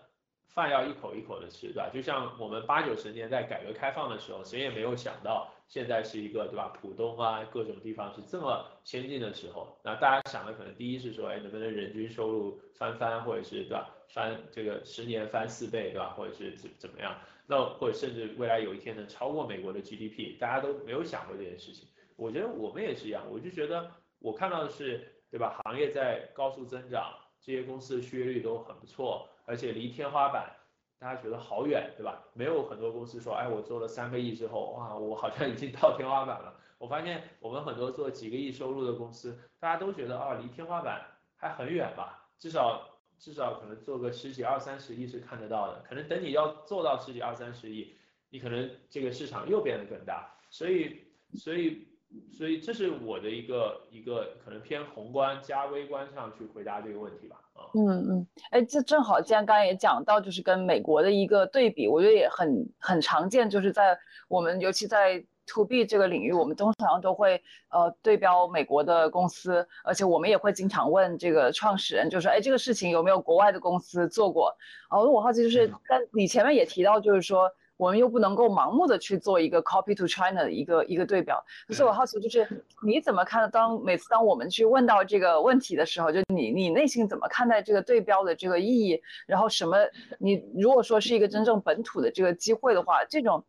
[0.54, 1.88] 饭要一口一口的吃，对吧？
[1.90, 6.68] 就像我们八九十年代改革开放的时候，谁也没有想到现在是一个，对吧？
[6.78, 9.78] 浦东啊，各种地方是这么先进的时候。
[9.82, 13.88] 那大家想的可能第一是说，哎，能不能人均收入翻番，或者是对吧？
[14.10, 16.10] 翻这个十年翻四倍，对吧？
[16.10, 17.18] 或者是怎怎么样？
[17.46, 21.88] 那或者甚至未来有一天能超过美国的 GDP，大家都没有想过这件事情。
[22.16, 25.60] 我觉得我们也是一样，我就觉得我看到的是，对吧？
[25.64, 29.28] 行业在高速增长，这些公司的续约率都很不错。
[29.44, 30.54] 而且离天花板，
[30.98, 32.22] 大家觉得好远，对吧？
[32.32, 36.54] 没有很多公司说，哎，我做了三个亿之后，哇，我好像已经到天花板了。
[36.78, 41.04] 我发现我们很多做几个亿收入的公司，大家都觉得，啊，离天花板
[41.36, 42.28] 还很远吧？
[42.38, 42.88] 至少
[43.18, 45.82] 至少可能做个十几二三十亿是看得到的。
[45.88, 47.96] 可能等你要做到十几二三十亿，
[48.30, 50.36] 你可能这个市场又变得更大。
[50.50, 51.04] 所以
[51.34, 51.88] 所以。
[52.30, 57.36] 所以这是我的一个一个可能偏宏观加微观上去回答这个问题吧。
[57.54, 63.98] 啊，嗯嗯，哎，这正好，既然刚刚也讲到，就是跟美国的一个对比，我觉得也很很常见，就是在
[64.28, 74.54] 我们尤其在 to B 这个领域，我们通常都会呃对标美国的公司，而且我们也会经常问这个创始人，就是说，哎，这个事情有没有国外的公司做过？
[74.90, 77.50] 哦，我好奇就是，但你前面也提到，就是说。
[77.83, 83.51] 我们又不能够盲目的去做一个 copy to China 的一个一个对标，可是我好奇就是你怎么看？
[83.51, 89.03] 当每次当我们去问到这个问题的时候，就你你内心怎么看待这个对标的这个意义？
[89.26, 89.76] 然后什么？
[90.20, 93.45] 你如果说是一个真正本土的这个机会的话，这种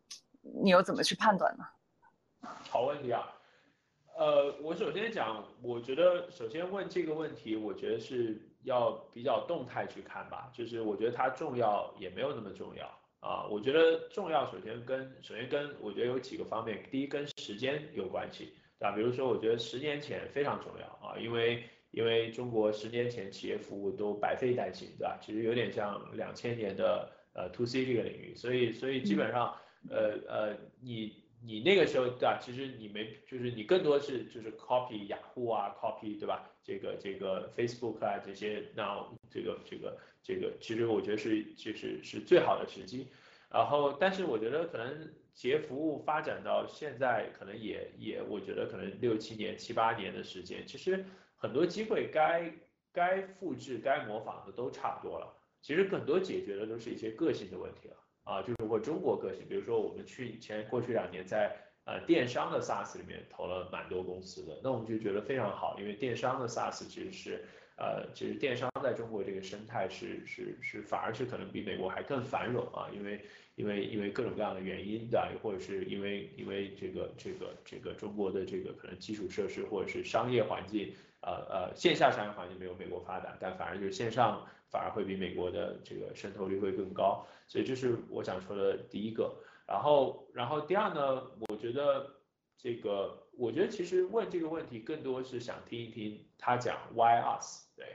[0.64, 1.64] 你又怎么去判断呢？
[2.68, 3.22] 好问题啊，
[4.18, 12.84] 呃，我首先讲，我觉得首先问这个问题，我觉得是要比较动态去看吧，就是我觉得它重要也没有那么重要。
[13.24, 18.92] 啊，我觉得重要，首先跟首先跟我觉得有几个方面，第一跟时间有关系，对吧？
[18.94, 25.18] 比如说，我觉得十年前非常重要啊，因为因为中国十年前企业服务都百废待兴，对吧？
[25.22, 29.56] 其实有点像两千年的呃 to C 这个领域，所以所以基本上
[29.88, 32.38] 呃呃你你那个时候对吧？
[32.38, 36.50] 其实你没就是你更多是就是 copy 雅虎啊，copy 对吧？
[36.62, 39.96] 这个这个 Facebook 啊这些，那这个这个。
[40.24, 43.06] 这个其实我觉得是就是是最好的时机。
[43.48, 51.04] 然后，但是我觉得可能企业服务发展到现在，可能也也我觉得可能六七年、七八年的时间，其实
[51.36, 52.52] 很多机会该
[52.92, 55.32] 该复制、该模仿的都差不多了。
[55.62, 67.44] 其实很多解决的都是一些个性的问题了啊，就是我中国个性，比如说我们去前过去两年在呃电商的 SaaS 里面投了蛮多公司的，那我们就觉得非常好，因为电商的 SaaS 其实是
[67.76, 73.24] 呃其实电商在中国这个生态是是是反而是可能比美国还更繁荣啊，因为
[73.56, 80.92] 因为因为各种各样的原因的，或者是因为因为这个这个这个中国的这个可能基础设施或者是商业环境。
[81.26, 89.34] 呃呃，线下商业环境没有美国发达，但反而就是线上反而会比美国的这个渗透率会更高，所以这是我想说的第一个。
[89.66, 92.14] 然后然后第二呢，我觉得
[92.58, 97.66] 这个我觉得其实问这个问题更多是想听一听他讲 Why us？
[97.76, 97.86] 对，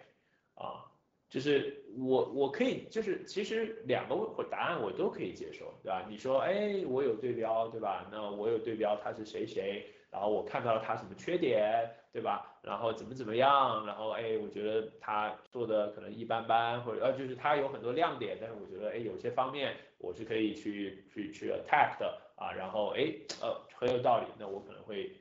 [0.56, 0.86] 啊，
[1.30, 6.06] 就是我我可以就是其实两个问或答案我都可以接受，对吧？
[6.10, 8.08] 你说哎我有对标，对吧？
[8.12, 11.90] 那我有对标他是谁谁，然后我看到了他什么缺点。
[12.12, 12.58] 对吧？
[12.64, 13.86] 然后怎么怎么样？
[13.86, 22.52] 然后哎，我觉得他做的可能一般般，或者呃，就是他有很多亮点，但是我觉得哎，有些方面我是可以去去去 attack 的啊。
[22.52, 23.14] 然后哎，
[23.44, 25.16] 呃，很有道理，那我可能会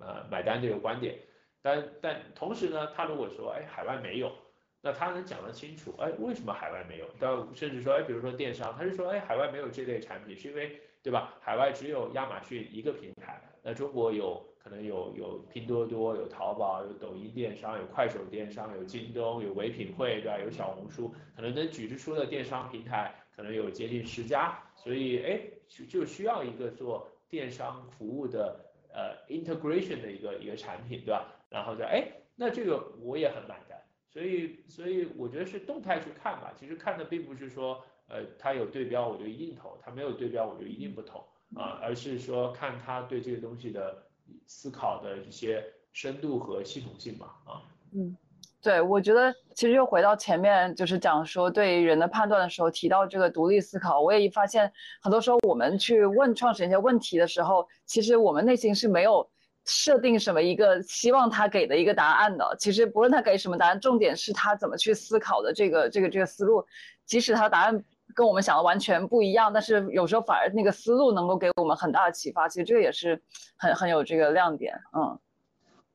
[0.00, 1.16] 呃买单这个观点。
[1.62, 4.32] 但但同时呢，他如果说哎，海外没有，
[4.80, 7.06] 那他能讲得清楚，哎，为什么海外没有？
[7.18, 11.34] 但甚至说哎，比如说电商，他是说哎，海外没有这类产品，是因为对吧？
[11.40, 14.44] 海外只有亚马逊一个平台，那中国有。
[14.62, 20.38] 可能有有拼多多，有淘宝，有抖音电商，有快手电商，有京东，有唯品会，对吧？
[20.38, 28.60] 有小红书，可能能举得出的电商平台可能有接近十家，所以哎，就就需要一个做电商服务的
[28.92, 31.32] 呃 integration 的一个一个产品，对吧？
[31.48, 33.78] 然后就哎，那这个我也很买单，
[34.08, 44.06] 所以所以我觉得是动态去看吧，其实看的并不是说呃它有对标我就一定投，它没有对标我就一定不投啊，而是说看他对这个东西的。
[44.46, 48.16] 思考的一些深度和系统性吧，啊，嗯，
[48.62, 59.28] 对，我觉得其实又回到前面，就是讲说对人的判断的时候提到这个独立思考，我也发现很多时候我们去问创始人一些问题的时候，其实我们内心是没有
[59.64, 62.56] 设定什么一个希望他给的一个答案的。
[62.58, 66.64] 其实不论他给什么答案，重点是他怎么去思考的这个这个这个思路，
[67.06, 67.84] 即使他答案。
[68.12, 72.48] 跟我们想的完全不一样，但是有时候反而那个思路能够给我们很大的启发。
[72.48, 73.22] 其实这个也是
[73.56, 75.16] 很很有这个亮点，嗯。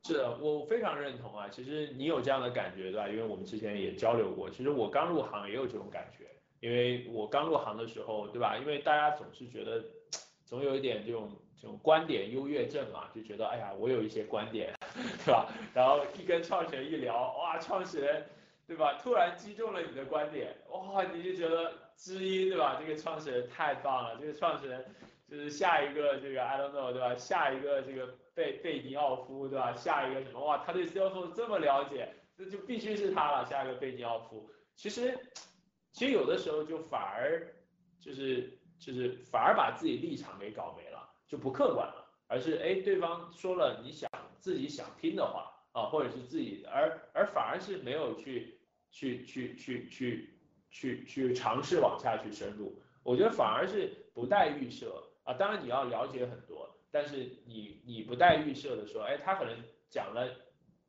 [0.06, 1.48] 是的，我非常认同啊。
[1.48, 3.08] 其实你有这样的感觉，对吧？
[3.08, 4.48] 因为我们之前也交流过。
[4.48, 6.24] 其实我刚入行也有这种感觉，
[6.60, 8.56] 因为我刚入行的时候，对吧？
[8.56, 9.82] 因为大家总是觉得，
[10.44, 11.28] 总有一点这种
[11.60, 14.72] 这种观点优越症嘛，就觉得哎呀，我有一些观点，
[15.24, 15.48] 对吧？
[15.74, 18.26] 然后一跟创始人一聊，哇，创始人，
[18.66, 18.94] 对吧？
[19.02, 21.72] 突然击中了你的观点，哇，你就觉得。
[21.98, 22.76] 知音对吧？
[22.78, 24.84] 这个创始人太棒了，这个创始人
[25.28, 27.14] 就是下一个这个 I don't know 对吧？
[27.16, 29.74] 下一个这个贝贝尼奥夫对吧？
[29.74, 30.58] 下一个什么哇？
[30.58, 33.44] 他对 Salesforce 这么了解，那就必须是他了。
[33.44, 35.18] 下一个贝尼奥夫，其实
[35.92, 37.46] 其实有的时候就反而
[38.00, 48.58] 就是就是反而把自己立场给搞没了，就不客观了，而是哎对方说了你想自己想听的话啊，或者是自己而而反而是没有去
[48.90, 50.32] 去去去去。
[50.68, 59.54] 去去尝试往下去深入，我觉得反而是不带预设啊，当然你要了解很多，但是你你不带预设的说，哎，他可能
[59.90, 60.26] 讲了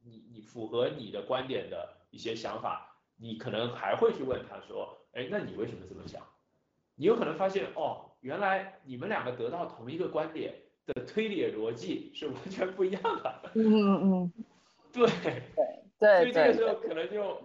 [0.06, 6.24] 你你符合你的观点的一些想法，你可能还会去问他说，哎，那你为什么这么想？
[6.96, 13.52] 你有可能发现哦，原来你们两个得到同一个观点的推理逻辑是完全不一样的。
[13.56, 14.34] 嗯嗯嗯，
[14.94, 15.44] 对对
[16.00, 17.42] 对，所以这个时候可能就。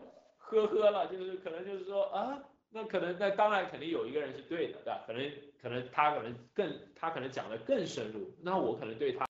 [0.52, 2.38] 呵呵了，就是可能就是说啊，
[2.74, 5.04] 那可能那当然肯定有一个人是对的，对吧？
[5.06, 9.26] 可能可能他可能更他可能讲的更深入，那我可能对他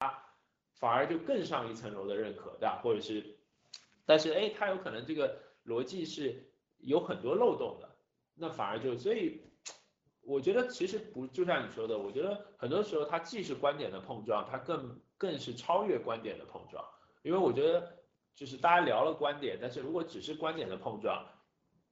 [0.75, 2.81] 反而就更上一层楼的认可，对吧？
[2.83, 3.37] 或者是，
[4.07, 7.89] 但是哎，他有可能这个逻辑是有很多漏洞的，
[8.35, 9.43] 那反而就所以
[10.23, 16.85] 我觉得其实不就像你说的，我觉得很多时候它既是观点的碰撞，它更更是超越观点的碰撞，
[17.23, 17.99] 因为我觉得。
[18.35, 21.23] 就是大家聊了观点，但是如果只是观点的碰撞，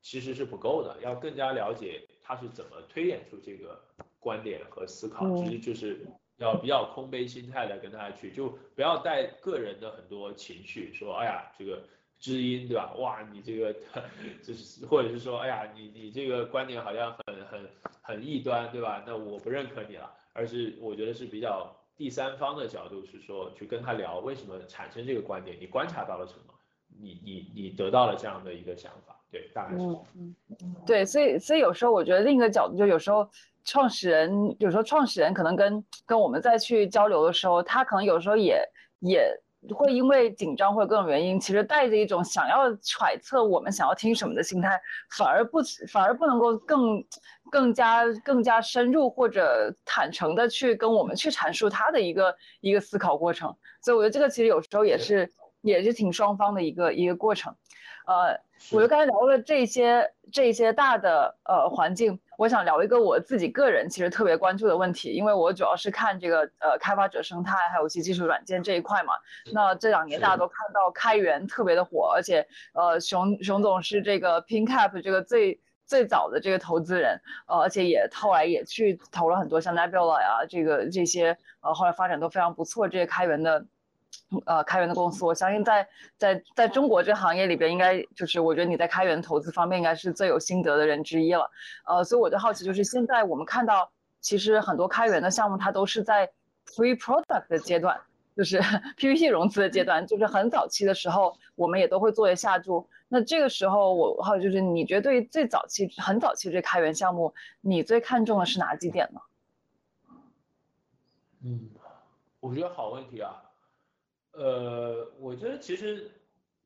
[0.03, 3.81] 其实是不够的，要更加了解他是怎么推演出这个
[4.19, 6.07] 观点和思考，其实就是
[6.39, 11.83] 要比较空杯心态的跟他去，就不要带个人的很多情绪，说哎呀这个
[12.19, 12.93] 知音对吧？
[12.99, 13.75] 哇你这个
[14.43, 17.71] 就是或者是说哎呀你你这个观点好像很很
[18.03, 19.03] 很异端对吧？
[19.07, 21.77] 那我不认可你了，而是我觉得是比较。
[21.97, 26.55] 第三方的角度是说，去跟他聊为什么产生这个观点，你观察到了什么，
[26.99, 29.83] 你你你得到了这样的一个想法对，大概是。
[29.83, 33.29] 嗯嗯，对，所以所以有时候我觉得另一个角度，就有时候
[33.65, 38.61] 创始人，有时候创始人可能跟跟我们再去交流的时候，他可能有时候也
[39.01, 39.33] 也
[39.75, 44.81] 会因为紧张或者各种原因，其实带着一种想要揣测我们想要听什么的心态，
[45.17, 45.59] 反而不
[45.93, 47.05] 反而不能够更
[47.51, 53.55] 更加更加深入或者坦诚的去跟我们去阐述他的一个一个思考过程。
[53.83, 57.55] 所以我觉得这个其实有时候也是也是挺双方的一个一个过程。
[58.11, 58.37] 呃，
[58.73, 69.13] 我就刚才聊了这些这些大的呃环境，我想聊一个我自己个人其实特别关注的问题，因为我主要是看这个呃开发者生态还有其技术软件这一块嘛。
[69.53, 72.45] 那这两年大家都看到开源特别的火，而且
[72.75, 83.65] 呃熊熊总是这个 PinCap 这个最最早的这个投资人，呃而且也后来也去投了很多像 Nebula 呀这个这些呃后来发展都非常不错这些开源的。
[84.47, 91.51] 呃，开源的公司，我相信在在在中国这行业里边，应该就是我觉得你在开源投资方面应该是最有心得的人之一了。
[91.85, 93.91] 呃，所以我就好奇，就是现在我们看到，
[94.21, 96.31] 其实很多开源的项目，它都是在
[96.67, 98.01] pre product 的阶段，
[98.37, 98.61] 就是
[98.97, 102.89] PPT 融资的阶段，就是很早期的时候，我们也都会作为下注。
[103.09, 109.21] 那这个时候，我还有就是，你觉得对于最早期、很早期这开源项目，你最看重的是哪几点呢？
[111.43, 111.69] 嗯，
[112.39, 113.50] 我觉得好问题啊。
[114.41, 116.11] 呃，我觉得其实，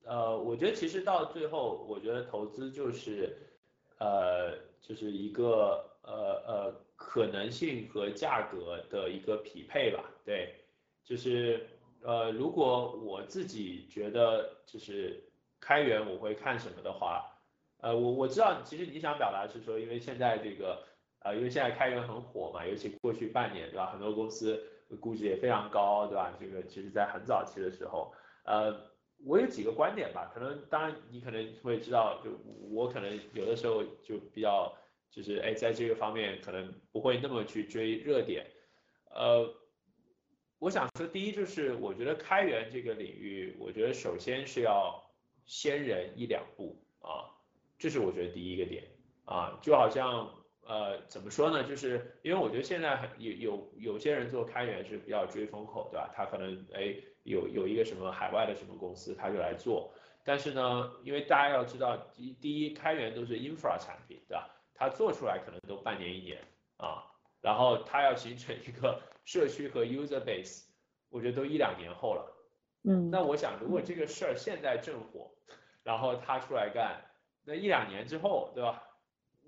[0.04, 3.36] 呃，我觉得其实到最后，我觉得投资就是，
[3.98, 6.14] 呃，就是一个呃
[6.46, 10.04] 呃可能性和价格的一个匹配吧。
[10.24, 10.54] 对，
[11.02, 11.66] 就是
[12.00, 15.20] 呃，如果我自己觉得就是
[15.58, 17.28] 开源我会看什么的话，
[17.78, 20.80] 呃，我我知道其实你想表达是说，因为现在这个，
[21.24, 24.64] 呃，因为现在开源很火嘛，尤其过去半年对吧，很多公司。
[24.96, 26.32] 估值也非常高，对吧？
[26.38, 28.12] 这个其实在很早期的时候，
[28.44, 28.90] 呃，
[29.24, 30.30] 我有几个观点吧。
[30.34, 32.30] 可能当然你可能会知道，就
[32.70, 34.74] 我可能有的时候就比较
[35.10, 38.46] 就是哎，在这个方面可能不会那么去追热点。
[39.10, 39.48] 呃，
[40.58, 45.02] 我想说，第一就是我觉得开源这个领域，我觉得首先是要
[45.44, 47.30] 先人一两步啊，
[47.78, 48.84] 这是我觉得第一个点
[49.24, 50.43] 啊，就好像。
[50.66, 51.64] 呃，怎么说呢？
[51.64, 56.10] 就是因为我觉得现在很有有有些人做开源是比较追风口，对吧？
[56.14, 59.92] 他可能哎有有一个什么海外的什么公司，他就来做。
[60.24, 64.50] 但是呢，因为大家要知道，第第一开源都是 infra 产品，对吧？
[64.74, 66.38] 它做出来可能都半年一年
[66.78, 67.04] 啊，
[67.42, 70.64] 然后它要形成一个 社区和 user base，
[71.10, 72.34] 我觉得都一两年后了。
[72.84, 73.10] 嗯。
[73.10, 75.30] 那我想，如果这个事儿现在正火，
[75.84, 77.04] 然后他出来干，
[77.44, 78.82] 那一两年之后，对吧？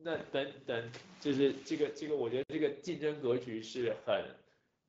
[0.03, 0.91] 那等等，
[1.21, 4.25] 就是这个这个，我觉得这个竞争格局是很，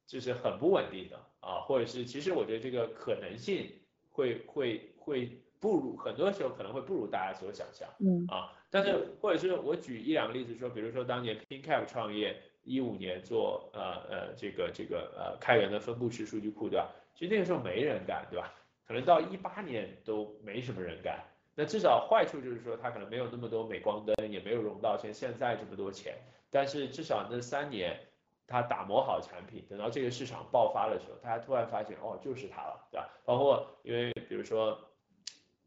[0.05, 3.69] 就是很不稳定的啊，或者是其实我觉得这个可能性
[4.11, 5.29] 会会会
[5.59, 16.89] 不如很多时候可能会不如大家所想象，嗯啊，但是或者是我举一两个例子说，比如说当年 PinCap 创业一五年做呃呃这个这个呃开源的分布式数据库对吧？
[17.15, 18.53] 其实那个时候没人干对吧？
[18.85, 21.19] 可能到一八年都没什么人干。
[21.59, 26.13] 那至少坏处就是说，它可能没有那么多镁光灯，也没有融到像现在这么多钱。
[26.51, 27.99] 但是至少那三年，
[28.45, 33.09] 它打磨好产品，等到这个市场爆发的时候，大家突然发现，哦，就是它了，对吧？
[33.25, 34.79] 包括因为比如说，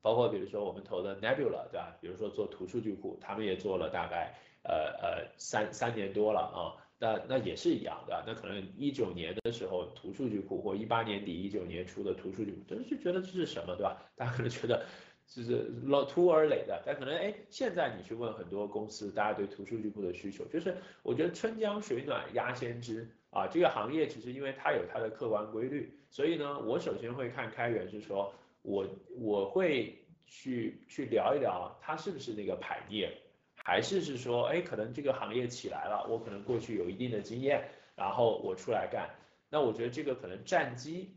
[0.00, 1.96] 包括比如说我们投的 Nebula，对吧？
[2.00, 4.32] 比如说做图数据库，他们也做了大概
[4.62, 6.86] 呃呃三三年多了啊。
[7.02, 13.96] 那那也是一样的，那可能一九年的时候图数据库，或一八年底一九年初的图数据库，真是觉得这是什么，对吧？
[14.14, 14.86] 大家可能觉得。
[15.30, 28.84] 就是老 too early 的，但可能哎，现在你去问很多公司，大家对图数据库的需求，就是我觉得春江水暖鸭先知啊，这个行业其实因为它有它的客观规律，所以呢，我首先会看开源是说，我
[29.20, 33.16] 我会去去聊一聊它是不是那个排列，
[33.54, 39.08] 还是是说哎，可能这个行业起来了，我可能过去有一定的经验，然后我出来干，
[39.48, 41.16] 那我觉得这个可能战机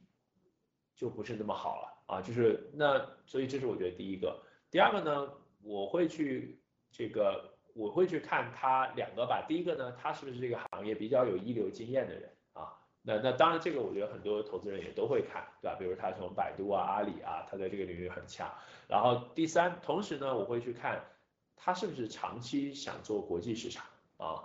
[0.95, 1.92] 就不是那么好了。
[2.05, 4.41] 啊，就是那，所以这是我觉得第一个。
[4.69, 6.59] 第二个呢，我会去
[6.91, 9.45] 这个，我会去看他两个吧。
[9.47, 12.73] 第一个呢，他是不是这个行业比较有一流经验的人啊？
[13.01, 15.77] 那那当然，这个我觉得很多投资人也都会看，对吧？
[15.79, 18.51] 比如他从百度啊、阿里啊，他在这个领域很强。
[18.87, 21.03] 然后第三，同时呢，我会去看
[21.55, 23.85] 他是不是长期想做国际市场
[24.17, 24.43] 啊？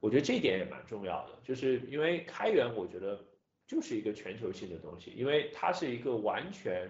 [0.00, 3.22] 我觉得这一点也蛮重要的，就是因为开源，我觉得。
[3.66, 6.88] 就是一个全球性的东西，因为它是一个完全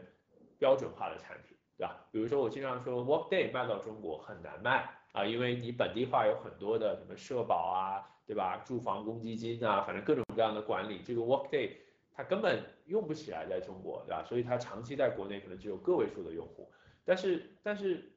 [0.58, 2.06] 标准化的产品，对吧？
[2.12, 8.58] 比如说我经常说，Workday 卖到中国很难卖啊，因为你本地化有很多的什么社保啊，对吧？
[8.58, 11.70] 住房公积金啊，反正各种各样的管理，这个 Workday
[12.12, 14.22] 它根本用不起来在中国，对吧？
[14.24, 16.70] 所以它长期在国内可能只有个位数的用户。
[17.04, 18.12] 但是但是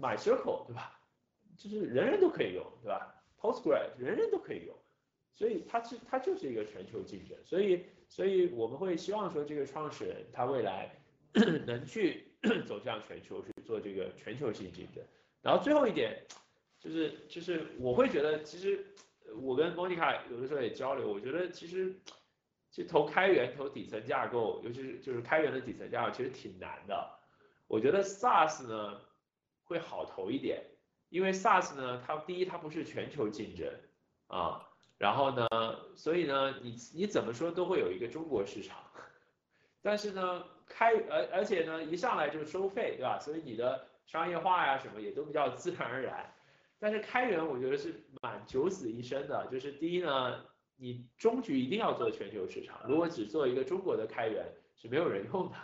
[0.00, 0.98] MyCircle 对吧？
[1.56, 4.76] 就是人人都可以用对吧？Postgre 人人都可以用，
[5.36, 10.90] 所以它是它就是一个全球竞争，所以所以我们会希望说这个创始人他未来
[11.64, 12.26] 能去
[12.66, 15.04] 走向全球去做这个全球性竞争。
[15.42, 16.26] 然后最后一点
[16.80, 18.84] 就是就是我会觉得其实
[19.40, 21.94] 我跟莫妮卡有的时候也交流，我觉得其实。
[22.72, 27.10] 去投开源、投底层架构，尤其是就是开源的底层架构，其实挺难的。
[27.68, 29.00] 我觉得 SaaS 呢
[29.64, 30.62] 会好投一点，
[31.08, 33.72] 因为 SaaS 呢，它第一它不是全球竞争
[34.26, 34.68] 啊，
[34.98, 35.46] 然后呢，
[35.94, 38.78] 所以呢，你你怎么说都会有一个中国市场。
[39.82, 43.18] 但是呢，开而而且呢，一上来就收费，对吧？
[43.18, 46.32] 所以你的商业化呀什么也都比较自然而然。
[46.78, 50.44] 但是开源我觉得是蛮九死一生的，就是第一呢。
[50.78, 54.44] 你终局一定要做全球市场，如果只做一个中国的开源
[54.74, 55.54] 是没有人用的。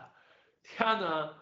[0.62, 1.34] 第二呢，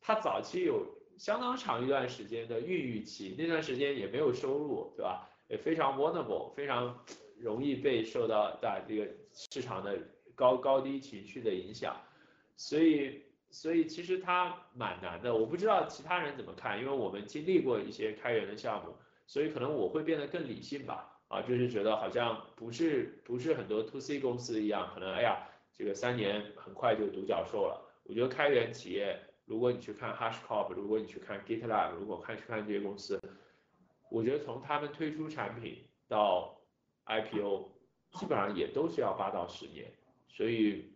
[0.00, 0.86] 它早期有
[1.18, 5.28] 相当长一段时间的孕育期，那段时间也没有收入，对吧？
[5.48, 7.04] 也非常 vulnerable，非常
[7.38, 9.98] 容易被受到在这个市场的
[10.34, 11.96] 高高低情绪的影响，
[12.56, 15.34] 所以所以其实它蛮难的。
[15.34, 18.94] 我不知道其他人怎么看，因为我们经历过一些开源的项目，
[19.26, 21.12] 所以可能我会变得更理性吧。
[21.28, 27.82] 啊，就是觉得好像不是不是很多 to C 公司一样，可能哎呀，这个三年很快就独角兽了。
[28.04, 33.20] 我觉得开源企业，如果你去看 Hash Cop，如果你去看 GitLab，如果看去看这些公司，
[34.08, 36.55] 我觉得从他们推出产品到
[37.06, 37.68] IPO，
[38.12, 39.90] 基本上也都是要八到十年，
[40.28, 40.92] 所以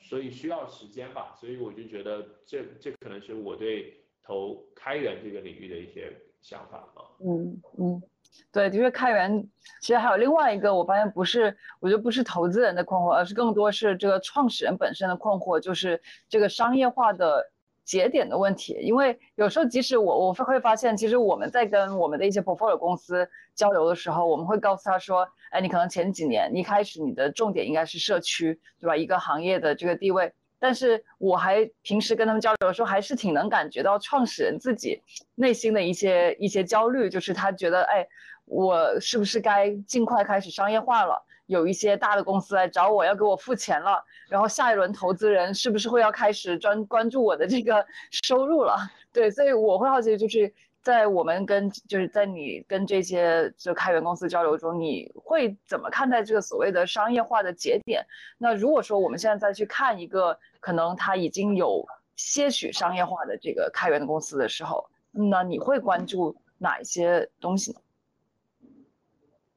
[0.00, 1.34] 所以需要时间吧。
[1.38, 7.02] 所以我就觉得这这可能是我对投开源这个领域的一些想法啊。
[7.24, 8.02] 嗯嗯。
[8.50, 9.46] 对，的确，开源
[9.82, 16.00] 其实还有另外一个，我发现不是，我觉得不是投资人的困惑，而是更多是这个创始人本身的困惑，就是
[16.30, 17.51] 这个商业化的
[17.84, 18.78] 节点的问题。
[18.80, 28.96] 因为有时候，即使我我会发现，其实我们在跟我们的一些 portfolio 公司交流的时候，我们会告诉他说，哎，你可能前几年一开始你的重点应该是社区，对吧？
[28.96, 30.32] 一个行业的这个地位。
[30.58, 35.02] 但是我还平时跟他们交流的时候，还是挺能感觉到创始人自己
[35.34, 38.06] 内心的一些一些焦虑，就是他觉得，哎，
[38.44, 41.20] 我是不是该尽快开始商业化了？
[41.46, 47.84] 有一些大的公司来找我要给我付钱了，然后下一轮投资人是不是会要开始专关注我的这个
[48.24, 48.76] 收入了？
[49.12, 50.52] 对，所以我会好奇，就是。
[50.82, 58.04] 在我们跟就是在你跟这些就开源公司交流中，你会怎么看待这个所谓的商业化的节点？
[58.36, 61.86] 那如果说我们现在再去看一个可能它已经有
[62.16, 67.78] 些许商业化的这个开源的公司的时候，那你会关注哪一些东西呢？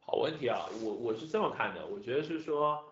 [0.06, 2.84] 好问题啊，我我是这么看的，我觉得是说，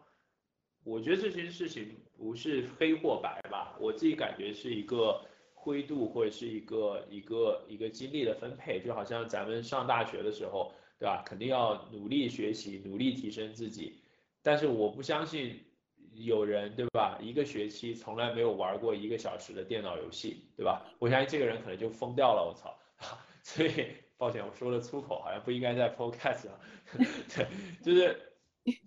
[0.83, 5.21] 我觉得这件事情不是黑或白吧，我自己感觉是一个。
[5.55, 11.23] 灰度或者是一个一个一个精力的分配，就好像咱们上大学的时候，对吧？
[11.25, 13.97] 肯定要努力学习，努力提升自己。
[14.41, 15.57] 但是我不相信
[16.15, 17.17] 有人，对吧？
[17.21, 20.85] 一个学期从来没有玩过一个小时的电脑游戏，对吧？
[20.99, 22.43] 我相信这个人可能就疯掉了。
[22.45, 22.77] 我操！
[23.41, 23.71] 所以
[24.23, 26.57] 抱歉，我说了粗口，好像不应该在 podcast 上。
[27.35, 27.45] 对，
[27.83, 28.17] 就是。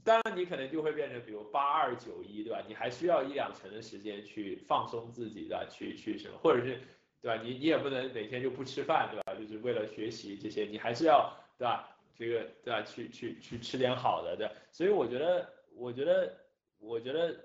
[0.03, 2.63] 当然，你可能就会变成，比如八二九一，对吧？
[2.67, 6.81] 你还需要一两成的时间去放松自己对吧，去去什么，或者是，
[7.21, 7.43] 对吧？
[7.43, 9.39] 你你也不能每天就不吃饭，对吧？
[9.39, 11.95] 就是为了学习这些，你还是要，对吧？
[12.15, 12.81] 这个，对吧？
[12.81, 14.51] 去去去吃点好的，对。
[14.73, 16.35] 所以我觉得，我觉得，
[16.79, 17.37] 我觉得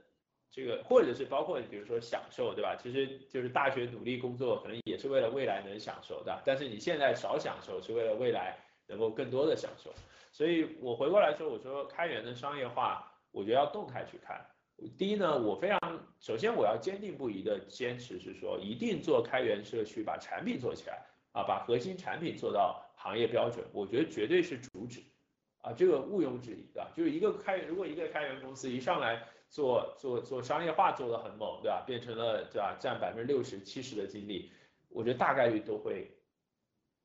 [0.51, 2.75] 这个，或者是包括比如说享受，对吧？
[2.75, 6.41] 其实就是大学努力工作，可能也是为了未来能享受的。
[6.45, 9.93] 但是你现在少享受，是为了未来能够更多的享受。
[10.33, 14.45] 所以我回过来说，我说开源的商业化，我觉得要动态去看。
[14.97, 15.79] 第一呢，我非常
[16.19, 25.01] 首先我要坚定不移的坚持是说，一定做开源社区，把产品做起来啊，把核心产品做到行业标准，我觉得绝对是主旨
[25.61, 26.89] 啊，这个毋庸置疑的。
[26.95, 31.83] 就是一个开，如果一个开源公司一上来做做做商业化做的很猛，对吧？
[31.85, 34.49] 变成了对吧，占百分之六十七十的精力，
[34.89, 36.09] 我觉得大概率都会。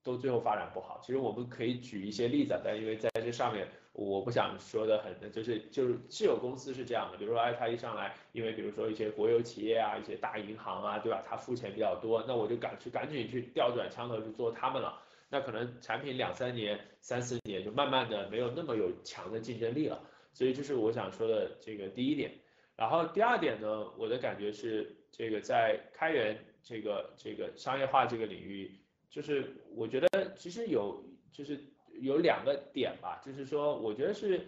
[0.06, 1.01] 都最后发展不好。
[1.02, 11.24] 其实我们可以举一些例子，但因为在这上面，我不想说的很，就是就是是有公司是这样的，比如说哎，他一上来，因为比如说一些国有企业啊，一些大银行啊，对吧？
[11.27, 15.02] 他付钱比较多，那我就赶去赶紧去调转枪头去做他们了。
[15.28, 20.01] 那可能产品两三年、三四年就慢慢的没有那么有强的竞争力了。
[20.37, 22.31] 所以这是我想说的这个第一点。
[22.77, 28.71] 然后第二点呢，我的感觉是这个在开源这个这个商业化这个领域。
[29.09, 31.03] 就是我觉得其实有
[31.33, 31.59] 就是
[32.03, 34.47] 有两个点吧，就是说我觉得是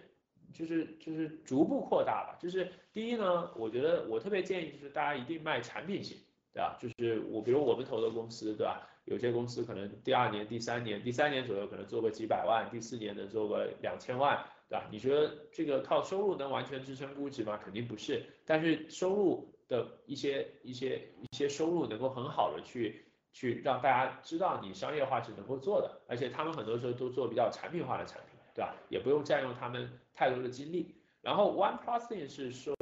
[0.53, 2.37] 就是就是逐步扩大吧。
[2.39, 6.15] 就是第一呢，我觉得我特别建议就是大家一定卖产品型，
[6.53, 6.77] 对吧？
[6.79, 8.87] 就是我比如我们投的公司，对吧？
[9.05, 14.85] 有些公司可能第二年、第三年、第三年左右可能做个几百万，第四年能做个两千万，对吧？
[14.91, 17.57] 你觉得这个靠收入能完全支撑估值吗？
[17.57, 18.23] 肯定不是。
[18.45, 28.75] 但是收入的一些一些一些收入能够很好的去去让大家知道你商业化是能够做的，而且他们很多时候都做比较产品化的产品，对吧？
[28.89, 30.95] 也不用占用他们太多的精力。
[31.21, 32.75] 然后 One Plus Thing 是说，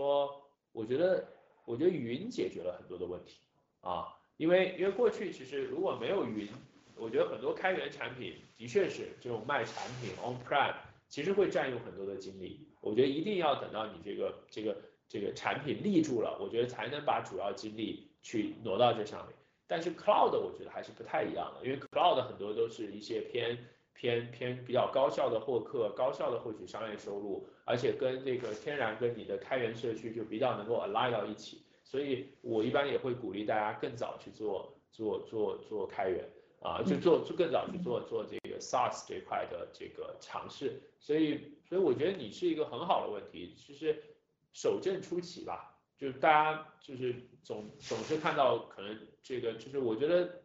[0.74, 1.26] 我觉得
[1.66, 3.40] 我觉得云解决了很多的问题
[3.82, 4.14] 啊。
[4.38, 6.48] 因为因为过去其实如果没有云，
[6.96, 10.76] 我觉得很多开源产品的确是这种卖产品 on-prem，
[11.08, 12.68] 其实会占用很多的精力。
[12.82, 14.78] 我觉得一定要等到你这个这个
[15.08, 19.36] 这个产品立住了，我觉得才能把主要精力去挪到这上面。
[19.68, 23.58] 但是 cloud 我觉得还是不太一样的，因为 cloud 很多都是一些偏
[23.94, 31.64] 偏偏比较高效的获客，高效的获取商业收入，而且跟这个天然跟你的开源社区就比较能够 align 到一起。
[31.84, 36.30] 所以我一般也会鼓励大家更早去做做做做开源
[36.62, 40.82] 啊，就做就更早去做做这个 SaaS 这块的这个尝试。
[41.00, 44.04] 所以所以我觉得你是一个很好的问题，其实
[44.52, 50.42] 守正出奇吧，就是大家就是总总是看到可能这个就是我觉得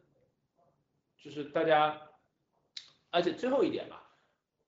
[1.16, 2.10] 就是大家，
[3.10, 4.10] 而且最后一点吧，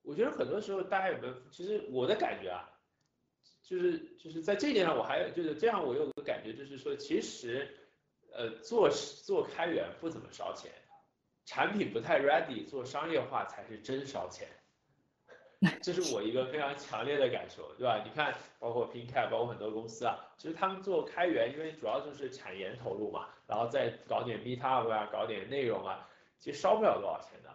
[0.03, 2.71] 我觉得很多时候大家有没有，其实我的感觉啊。
[3.67, 7.89] 就是就是在这一点上，我还有就是这样，我有个感觉，就是说，其实，
[8.31, 10.71] 呃，做做开源不怎么烧钱，
[11.45, 14.49] 产品不太 ready，做商业化才是真烧钱，
[15.83, 18.03] 这是我一个非常强烈的感受，对吧？
[18.05, 26.09] 你看，包括 PinCap，包括很多公司啊，其实他们做开源，因为主要就是产研投入嘛，然后再搞点 Meetup 啊，搞点内容啊，
[26.39, 27.51] 其实烧不了多少钱的，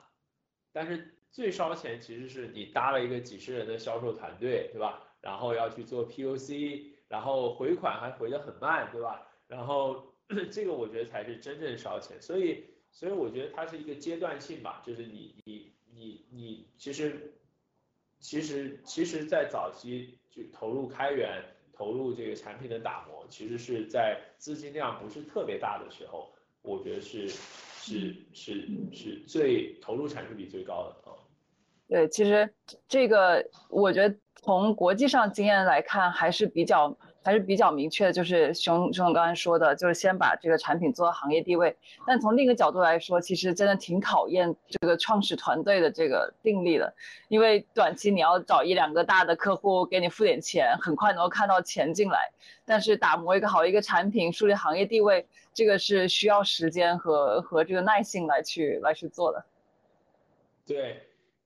[0.71, 5.03] 但是最烧钱其实是你搭了一个几十人的销售团队，对吧？
[5.21, 9.27] 然后要去做 POC，然后回款还回得很慢，对吧？
[9.47, 10.13] 然后
[10.51, 17.33] 这个我觉得才是真正烧钱，所以所以我觉得它是一个阶段性吧，就是你你你你其实
[18.19, 21.43] 其实其实在早期就投入开源，
[21.73, 31.15] 投入这个产品的打磨，其实是在资金量不是特别大的时候，我觉得是是是是最投入产出比最高的啊。
[31.87, 32.53] 对，其实
[32.87, 34.15] 这个我觉得。
[34.41, 41.75] 从国际上经验来看，还是比较还是比较明确的，就是熊熊总刚才说的，就是先把这个产品做到行业地位。
[42.07, 46.93] 但从另一个角度来说，其实真的挺考验这个创始团队的这个定力的，
[47.27, 52.31] 因为短期你要找一两个大的客户给你付点钱，很快能够看到钱进来。
[52.65, 59.45] 但是打磨一个好一个产品，树立行业地位，这个是需要时间和和这个耐性来去来去做的。
[60.65, 61.03] 对。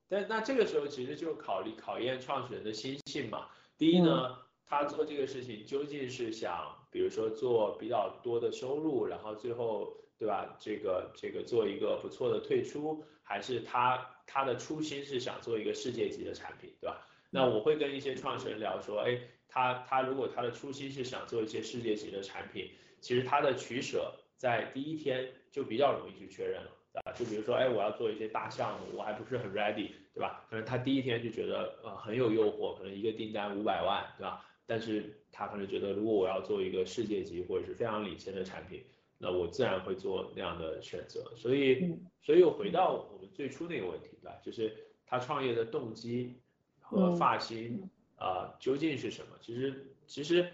[0.10, 3.48] 但那这个时候其实就考虑考验创始人的心性嘛。
[3.80, 4.30] 第一呢，
[4.66, 10.56] 他做这个事情究竟是想，比如说做比较多的收入，然后最后对吧？
[10.60, 17.06] 这个这个做一个不错的退出，还是他他的初心是想做一个世界级的产品，对吧？
[17.30, 22.70] 那我会跟一些创始人聊说，哎，他他如果他的初心是想做一些世界级的产品，
[23.02, 26.72] 其实他的取舍在第一天就比较容易去确认了。
[26.94, 30.46] 啊，就比如说，哎，我要做一些大项目，我还不是很 ready，对吧？
[30.48, 34.46] 可能他第一天就觉得，呃，很有诱惑，可能一个订单五百万，对吧？
[34.66, 38.84] 但是他可能觉得，如果我要做一个世界级或者是非常领先的产品，
[39.18, 41.32] 那我自然会做那样的选择。
[41.36, 44.38] 所以，所以又回到我们最初那个问题，对吧？
[44.44, 44.76] 就是
[45.06, 46.42] 他创业的动机
[46.80, 49.38] 和发心啊，究竟是什么？
[49.42, 50.52] 其实，其实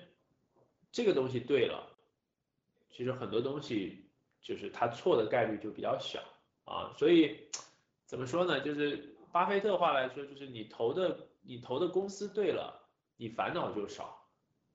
[0.91, 1.88] 这个东西对了，
[2.91, 4.06] 其实很多东西。
[4.41, 6.23] 就是他错的概率就比较小
[6.64, 7.38] 啊，所以
[8.06, 8.61] 怎么说呢？
[8.61, 12.78] 就是巴菲特话来说，就是你投的你投的公司对了，
[13.19, 14.25] 你烦恼就少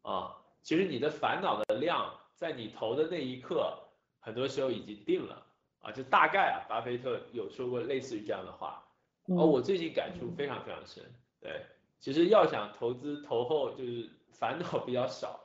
[0.02, 0.36] 啊。
[0.62, 3.76] 其实你的烦恼的量在你投的那一刻，
[4.20, 5.46] 很多时候已经定了
[5.80, 5.90] 啊。
[5.90, 8.84] 就大概啊，巴菲特有说过类似于这样的话，
[9.28, 11.02] 而我最近感触非常非常深。
[11.40, 11.64] 对，
[11.98, 15.40] 其实要想投资投后就是烦恼比较少。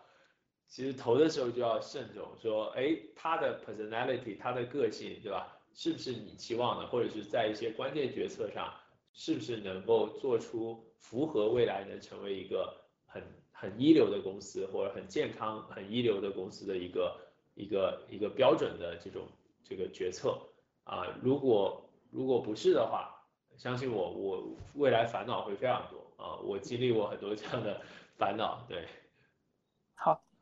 [0.68, 5.58] 其实投的时候就要慎重，说，哎，他的 personality，他的个性，对吧？
[5.74, 6.88] 是不是你期望的？
[6.88, 8.74] 或者是在一些关键决策上，
[9.14, 12.76] 是不是能够做出符合未来能成为一个
[13.10, 13.22] 很
[13.52, 17.20] 很一流的公司，或者很健康、很一流的公司的一个
[17.56, 19.28] 一个一个标准的这种
[19.64, 20.40] 这个决策
[20.86, 21.06] 啊？
[21.22, 23.14] 如果如果不是的话，
[23.58, 26.38] 相信我，我未来烦恼会非常多啊！
[26.42, 27.82] 我经历过很多这样的
[28.16, 28.88] 烦恼，对。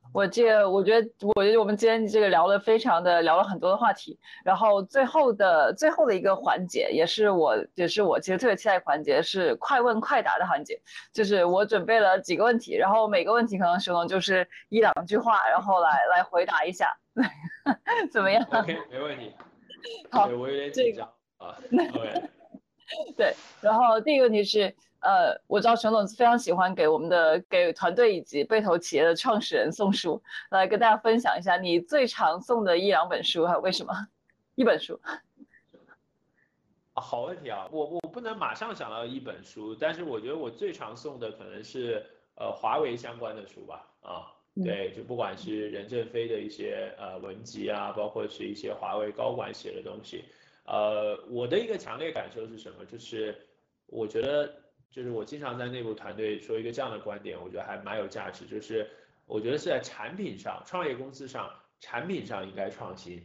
[0.07, 0.11] 好。
[0.13, 10.79] 我这，我觉得，我觉得我们今天这个聊了非常的聊了很多的话题，然后最后的最后的一个环节，也是我也是我其实特别期待环节是快问快答的环节，
[11.13, 16.97] 就是我准备了几个问题，然后每个问题可能熊总就是一两句话，然后来来回答一下，
[18.11, 19.33] 怎么样？OK，没问题。
[20.09, 21.07] 好我有点这个紧张
[21.37, 21.55] 啊。
[21.93, 22.23] OK，
[23.15, 33.93] 对，然后第一个问题是，呃，我知道陈总非常喜欢给我们的给团队以及被投企业的创始人送书，来跟大家分享一下你最常送的一两本书，还有为什么？
[34.55, 34.99] 一本书。
[36.93, 42.03] 啊，好问题啊，我我不能马上想到一本书，但是我觉得我最常送的可能是
[42.35, 50.25] 呃华为相关的书吧，啊，嗯对，就不管是任正非的一些呃文集啊，包括是一些华为高管写的东西，
[50.65, 52.83] 呃，我的一个强烈感受是什么？
[52.83, 53.39] 就是
[53.85, 54.51] 我觉得
[54.97, 58.89] 就是我经常在内部团队说一个这样的观点，我觉得还蛮有价值，就是
[59.27, 63.23] 我觉得是在产品上，创业公司上，产品上应该创新。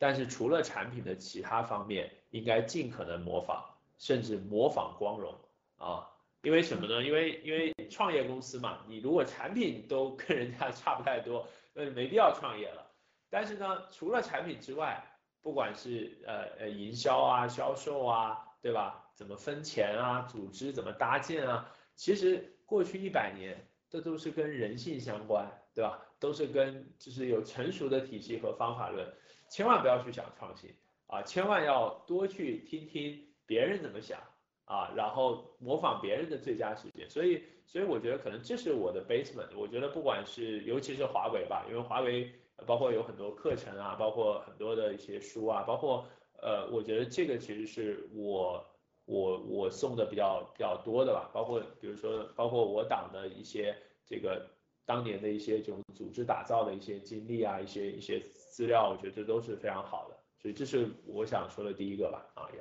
[0.00, 3.62] 但是除了产品的其他方面，应该尽可能模仿，
[3.98, 5.32] 甚至模仿光荣
[5.76, 6.10] 啊！
[6.42, 7.04] 因为什么呢？
[7.04, 12.90] 因为因为创业公司嘛，你如果产品都跟人家差不太多，那就没必要创业了。
[13.30, 15.04] 但是呢，除了产品之外，
[15.40, 19.10] 不管是呃呃营销啊、销售啊，对吧？
[19.14, 20.22] 怎么分钱啊？
[20.22, 21.68] 组织怎么搭建啊？
[21.96, 26.02] 其实过去一百年，这都是跟人性相关，对吧？
[26.18, 29.06] 都是跟就是有成熟的体系和方法论。
[29.50, 30.74] 千万不要去想创新
[31.08, 34.18] 啊，千万要多去听听别人怎么想
[34.64, 37.10] 啊，然后模仿别人的最佳实践。
[37.10, 39.54] 所以，所以我觉得可能这是我的 basement。
[39.56, 42.32] 我觉得不管是尤其是华为吧，因为华为
[42.64, 46.08] 包括有很多课程啊，包括很多的一些书啊，包括
[46.42, 48.64] 呃，我觉得这个其实是我
[49.04, 54.44] 我我送的比较比较多的吧，包括比如说包括我党的一些这个
[54.84, 62.60] 当年的一些这种组织打造的一些经历啊，一些一些资料，我觉得这都是非常好的，所以这是我想说的第一个吧，啊也。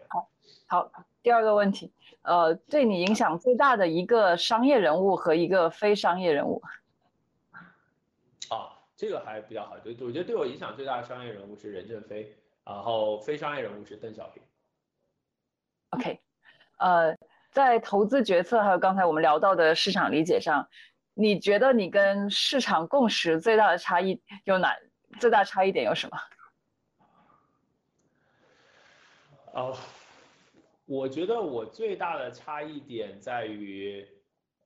[0.68, 0.91] 好，
[1.24, 1.91] 第二个问题，
[2.22, 6.62] 呃，对你影响最大的一个商业人物和一个非商业人物。
[8.49, 12.36] 啊，这个还比较好，对，我觉得对我影响最大的商业人物是任正非，
[12.72, 14.41] 然后非商业人物是邓小平。
[15.89, 16.22] OK，
[16.80, 17.18] 呃，
[17.52, 20.69] 在投资决策还有刚才我们聊到的市场理解上，
[21.14, 24.73] 你觉得你跟市场共识最大的差异有哪？
[25.19, 26.18] 最大差异点有什么？
[29.52, 29.77] 哦，
[30.85, 34.07] 我觉得我最大的差异点在于，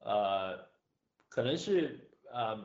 [0.02, 0.56] 呃，
[1.28, 2.56] 可能是呃，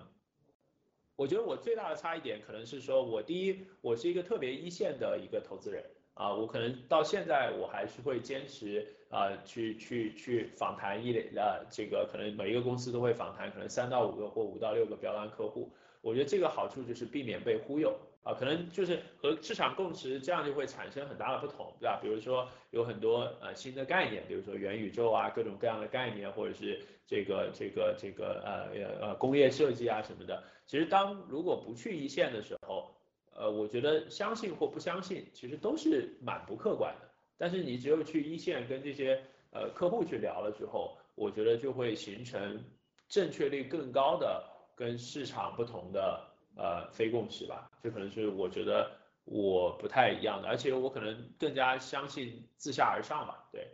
[1.20, 5.84] 我觉得我最大的差异点可能是说我第一，我是一个特别一线的一个投资人
[6.14, 15.70] 啊，我可能到现在我还是会坚持啊，去去去访谈一类呃这个可能每一个公司都会访谈，可能三到五个或五到六个标杆客户，
[16.00, 17.94] 我觉得这个好处就是避免被忽悠。
[18.22, 21.98] 啊，可能就是和市场共识，这样就会产生很大的不同，对吧？
[22.02, 30.42] 比如说有很多呃新的概念，比如说元宇宙啊，各种各样的概念，或者是这个这个这个呃呃工业设计啊什么的。
[30.70, 32.94] 其实当如果不去一线的时候，
[33.34, 37.08] 呃，我觉得相信或不相信，其实都是蛮不客观的。
[37.36, 39.20] 但是你只有去一线跟这些
[39.50, 42.64] 呃客户去聊了之后，我觉得就会形成
[43.08, 44.44] 正确率更高的
[44.76, 46.24] 跟市场不同的。
[46.56, 48.90] 呃，非共识吧，这可能是我觉得
[49.24, 53.68] 我不太一样的，而且我可能更加相信自下而上吧，对，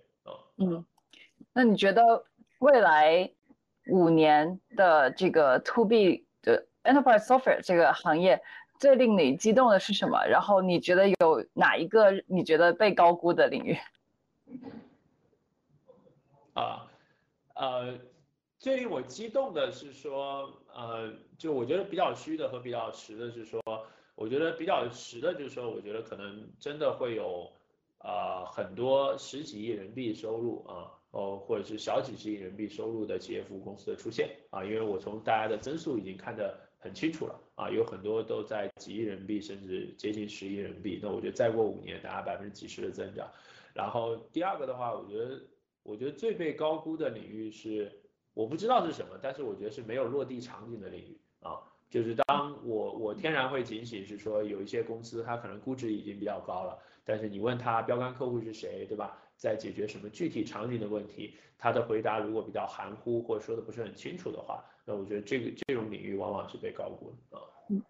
[0.59, 0.87] 嗯，嗯，
[1.55, 2.23] 那你觉得
[2.59, 3.29] 未来
[3.89, 8.41] 五年的这个 to B 的 enterprise software 这个行业
[8.79, 10.25] 最令你激动的是什么？
[10.27, 13.77] 然后你觉得有哪一个你觉得被高估的领域？
[16.55, 16.89] 啊，
[17.55, 17.99] 呃。
[18.59, 23.63] 最令我激动的是说，呃，就我觉得比较虚的和比较实的是说，
[24.17, 27.53] 我觉得比较实的就是说，我觉得可能真的会有，
[27.99, 43.29] 呃，很多十几亿人民币收入啊，哦，或者是小几十亿人民币收入的企业服务公司的出现啊，因为我从大家的增速已经看得很清楚了啊，有很多都在几亿人民币甚至接近十亿人民币，那我觉得再过五年，大家百分之几十的增长。
[43.75, 45.41] 然后第二个的话，我觉得，
[45.83, 47.93] 我觉得最被高估的领域是。
[48.35, 51.57] 我不知道是什么，但是我觉得是没有落地场景的领域啊。
[51.89, 59.17] 就是当我我天然会警醒，是说有一些公司它可能估值已经比较高了，但是你问他标杆客户是谁，对吧？
[59.37, 67.43] 在解决什么具体场景的问题，他的回答如果比较含糊或者说的不是很清楚的话，那我觉得这个这种领域往往是被高估的啊。
[67.69, 67.83] 嗯，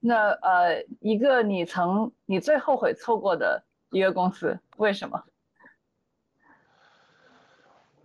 [0.00, 5.22] 那呃，一个你曾你最后悔错过的一个公司，为什么？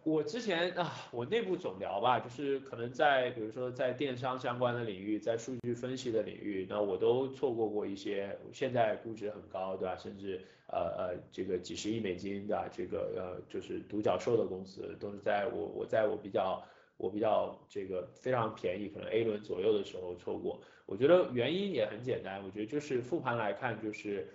[0.05, 9.97] 我之前啊，我内部总聊吧，就是可能在比如说在电商相关的领域，在数据分析的领域，那我都错过过一些，现在估值很高，对吧？
[9.97, 16.63] 甚至呃呃这个几十亿美金的这个呃就是独角兽的公司，都是在我我在我比较
[16.97, 20.61] 我比较这个非常便宜，可能 A 轮左右的时候错过。
[20.85, 24.27] 我觉得原因也很简单，我觉得就是复盘来看，就是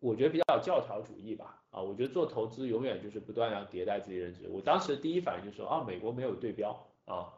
[0.00, 4.48] 我觉得比较教条主义吧，啊，我觉得做投资永远就是不断要迭代自己认知。
[4.48, 6.70] 我当时第一反应就是说，啊，美国没有对标
[7.04, 7.28] 啊，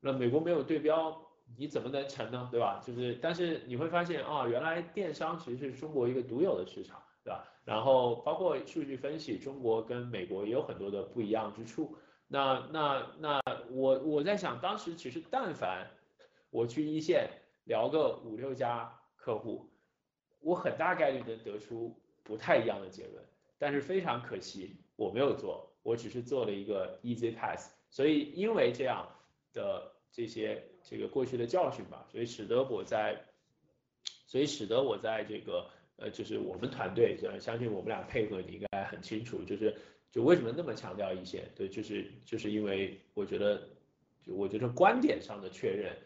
[0.00, 1.14] 那美国没有对标，
[1.58, 2.48] 你怎么能成呢？
[2.50, 2.82] 对吧？
[2.82, 7.46] 就是，但是你会发现啊，原来电商其实是中国一个独有的市场，对吧？
[7.66, 11.94] 然后包括数据分析，中国跟美国也有很多的不一样之处。
[12.26, 15.90] 那那那我我在想，当时其实但凡
[16.48, 17.28] 我去一线
[17.64, 19.70] 聊个五六家客户。
[20.40, 23.24] 我很大概率能得出不太一样的结论，
[23.58, 29.08] 但是非常可惜我没有做，我只是做了一个 easy pass，所以因为这样
[29.52, 33.24] 的这些这个过去的教训吧，所以使得我在，
[34.26, 39.76] 所以使得我在这个呃就是我们团队，相信我们俩配合你应该很清楚，就是
[40.10, 43.68] 就为什么那么强调一线，对，就是就是因为我觉得
[44.22, 45.96] 就我觉得观点上的确认，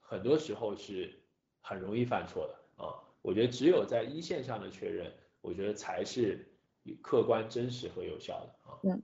[0.00, 1.12] 很多时候是
[1.60, 2.94] 很容易犯错的啊。
[3.22, 6.46] 我觉得只有在一线上的确认，我觉得才是
[7.02, 8.78] 客观、真实和有效的啊。
[8.82, 9.02] 嗯，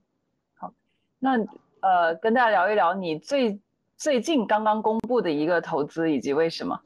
[0.53, 0.73] 好，
[1.19, 1.37] 那
[1.81, 3.59] 呃，跟大家聊一聊你最
[3.97, 6.81] 最近刚刚公布的一个投资以及为什么？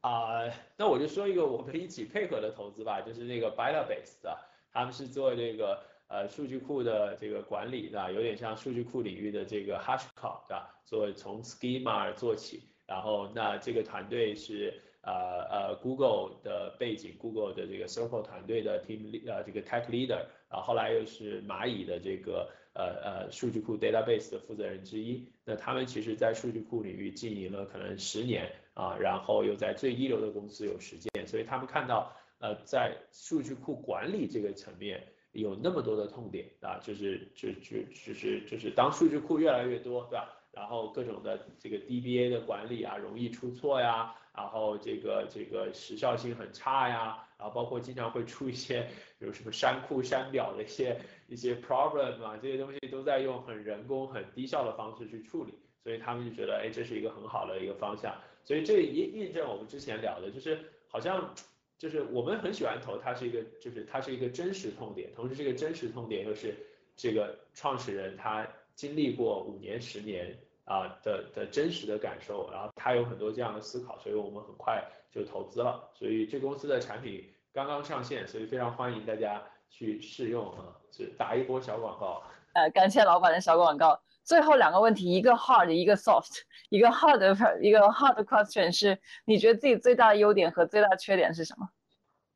[0.00, 4.38] 啊，那我就说一个我们一起配合的投资吧，就是那个 b y t a b a s e 的，
[4.72, 10.74] 他们是做这个呃数据库的这个管理的，有点像数据库领域的这个 HashiCorp 对吧？
[10.84, 12.68] 做从 Schema 做起。
[12.86, 25.24] 然后那这个团队是呃呃 Google 的背景，Google 的这个 Circle 团队的 team 呃这个 tech leader，然后后来又是蚂蚁的这个呃呃数据库 database 的负责人之一。
[25.44, 40.32] 那他们其实在数据库领域经营了可能十年啊，然后又在最一流的公司有实践，所以他们看到呃在数据库管理这个层面有那么多的痛点啊，就是就就就是就是当数据库越来越多，对吧？
[40.52, 48.82] 然后各种的这个 DBA 的管理啊，容易出错呀，然后这个这个时效性很差呀，然后包括经常会出一些，
[49.18, 58.14] 比如什么删库删表的一些一些 problem 啊，这些东西都在用很人工很低效的方式去处理，所以他们就觉得，哎，这是一个很好的一个方向，
[58.44, 61.34] 所以这也印证我们之前聊的，就是好像
[61.78, 66.54] 就是我们很喜欢投，它是一个就是它是一个真实痛点，同时这个真实痛点又是
[66.94, 70.36] 这个创始人他经历过五年十年。
[70.66, 75.90] 啊的的真实的感受，然后他有很多这样的思考，所以我们很快就投资了。
[75.94, 82.22] 所以这公司的产品刚刚上线，所以非常欢迎大家去试用啊，是打一波小广告。
[82.54, 84.00] 呃，感谢老板的小广告。
[84.24, 86.40] 最后两个问题，一个 hard，一个 soft。
[86.70, 87.20] 一个 hard
[87.62, 91.68] 一个 hard question 是，你觉得自己最大的优点和最大的缺点是什么？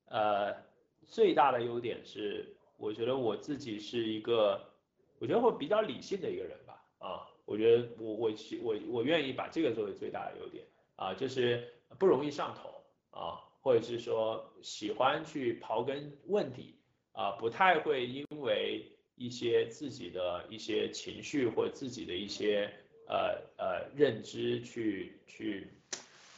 [0.07, 0.55] 呃，
[1.09, 4.61] 最大的优点是，我觉得我自己是一个，
[5.19, 7.27] 我觉得会比较理性的一个人吧，啊。
[7.51, 8.31] 我觉得我我
[8.63, 10.65] 我我愿意把这个作为最大的优点
[10.95, 11.69] 啊，就是
[11.99, 12.71] 不容易上头
[13.11, 16.77] 啊，或者是说喜欢去刨根问底
[17.11, 18.87] 啊，不太会因为
[19.17, 22.73] 一些自己的一些情绪或自己的一些
[23.09, 25.67] 呃呃认知去去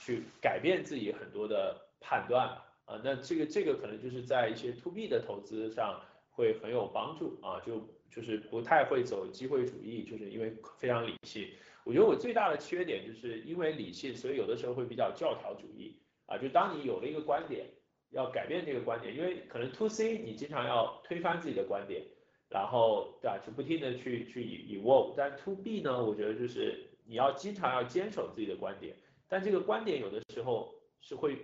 [0.00, 2.48] 去改变自己很多的判断
[2.86, 7.86] 啊，那这个这个可能就是在一些 to B 的投资上会很有帮助啊，就。
[8.14, 11.48] 就是不太会走机会主义，就是因为非常理性。
[11.82, 16.36] 我觉得我最大的缺点就是因为理性，所以有的时候会比较教条主义啊。
[16.36, 17.66] 就当你有了一个观点，
[18.10, 22.04] 要改变这个观点，因为可能 to C 你经常要推翻自己的观点，
[22.50, 25.14] 然后对吧，就不停的去去 evolve。
[25.16, 28.94] 但 to B 呢，我觉得就是你要经常要坚守自己的观点，
[29.26, 31.38] 但这个观点有的时候是会，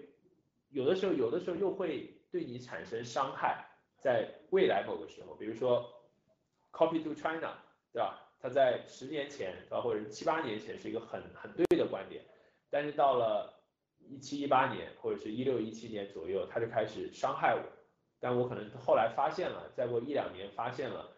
[0.69, 3.65] 有的时候有的时候又会对你产生伤害，
[3.99, 5.95] 在未来某个时候，比如说。
[6.79, 7.55] Copy to China，
[7.93, 8.25] 对吧？
[8.41, 12.25] 他在十年前，对吧，或者七八年前是一个很很对的观点，
[12.71, 13.53] 但是到了
[13.99, 17.63] 一七一八年，或者是一六一七年左右，他就开始伤害我。
[18.21, 21.17] 但我可能后来发现了，再过一两年发现了，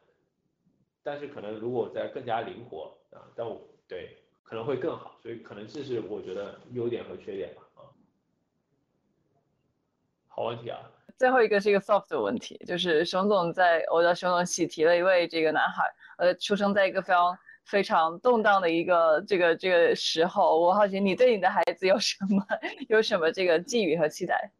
[1.02, 7.84] 但是可能如果再更加灵活啊，但我对可能会更好，所以可能这是我觉得优点和缺点吧啊。
[10.26, 10.90] 好问题啊。
[11.20, 15.84] 最后一个是一个 soft 的问题，就是熊总在我的熊总喜提了一位这个男孩，
[16.16, 20.58] 呃，出生在一个非常非常动荡的一个这个这个时候。
[20.58, 22.42] 我好奇你对你的孩子有什么
[22.88, 24.50] 有什么这个寄语和期待？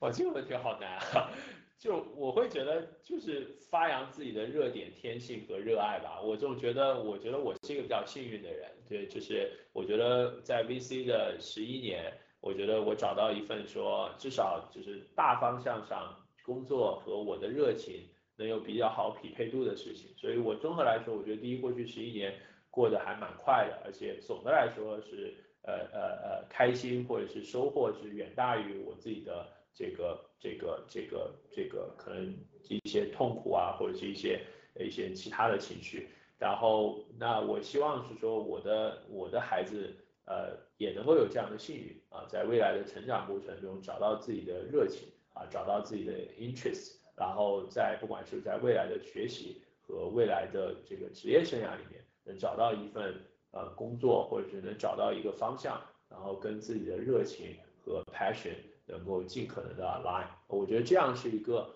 [0.00, 1.32] 哇，这个问题好难啊！
[1.80, 6.20] 就我会觉得就是发扬自己的热点天性和热爱吧。
[6.20, 12.12] 我总觉得，我觉得我是一个比较幸运的人，对，就是我觉得在 VC 的十一年。
[12.40, 22.32] 我觉得我找到一份说至少就是大方向上工作和我的热情能有比较好匹配度的事情，所以我综合来说，我觉得第一过去十一年
[22.70, 32.32] 过得还蛮快的，而且总的来说是呃呃呃开心或者是收获是远大于我自己的这个这个这个这个可能
[32.68, 34.40] 一些痛苦啊，或者是一些
[34.78, 36.08] 一些其他的情绪。
[36.38, 39.92] 然后那我希望是说我的我的孩子
[40.28, 53.14] 呃也能够有这样的幸运啊，在未来的成长过程中找到自己的热情啊，找到自己的 interest，然后在不管是在未来的学习和未来的这个职业生涯里面，能找到一份。
[53.50, 55.80] 呃，工作或者是能找到一个方向，
[56.10, 61.74] 然后跟自己的热情和 passion 能够尽可能的 align，我觉得这样是一个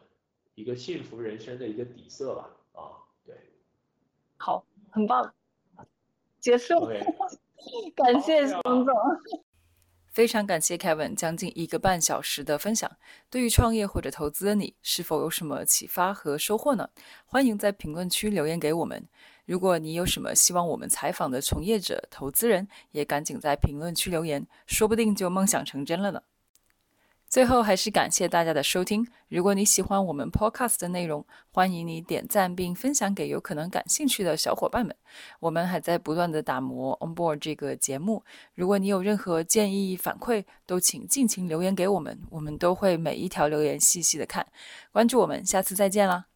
[0.55, 2.51] 一个幸福人生的一个底色吧。
[2.73, 3.35] 啊，对，
[4.37, 5.33] 好，很棒，
[6.41, 6.87] 结束，
[7.95, 8.87] 感谢熊总。
[10.11, 12.91] 非常感谢 Kevin 将近一个半小时的分享。
[13.31, 16.91] 对于创业或者投资的你，是否有什么启发和收获呢？
[17.25, 19.09] 欢迎在评论区留言给我们。
[19.47, 26.23] 如果你有什么希望我们采访的从业者、投资人，也赶紧在评论区留言，说不定就梦想成真了呢。
[27.33, 29.09] 最后，还是感谢大家的收听。
[29.31, 34.95] 如果你喜欢我们 Podcast 的内容，欢迎你点赞并分享给有可能感兴趣的小伙伴们。
[35.41, 38.23] 我们还在不断的打磨 Onboard 这个节目。
[38.55, 44.47] 如果你有任何建议反馈，都请尽情留言给我们，我们都会每一条留言细细的看。
[44.93, 46.27] 关注我们，下次再见啦！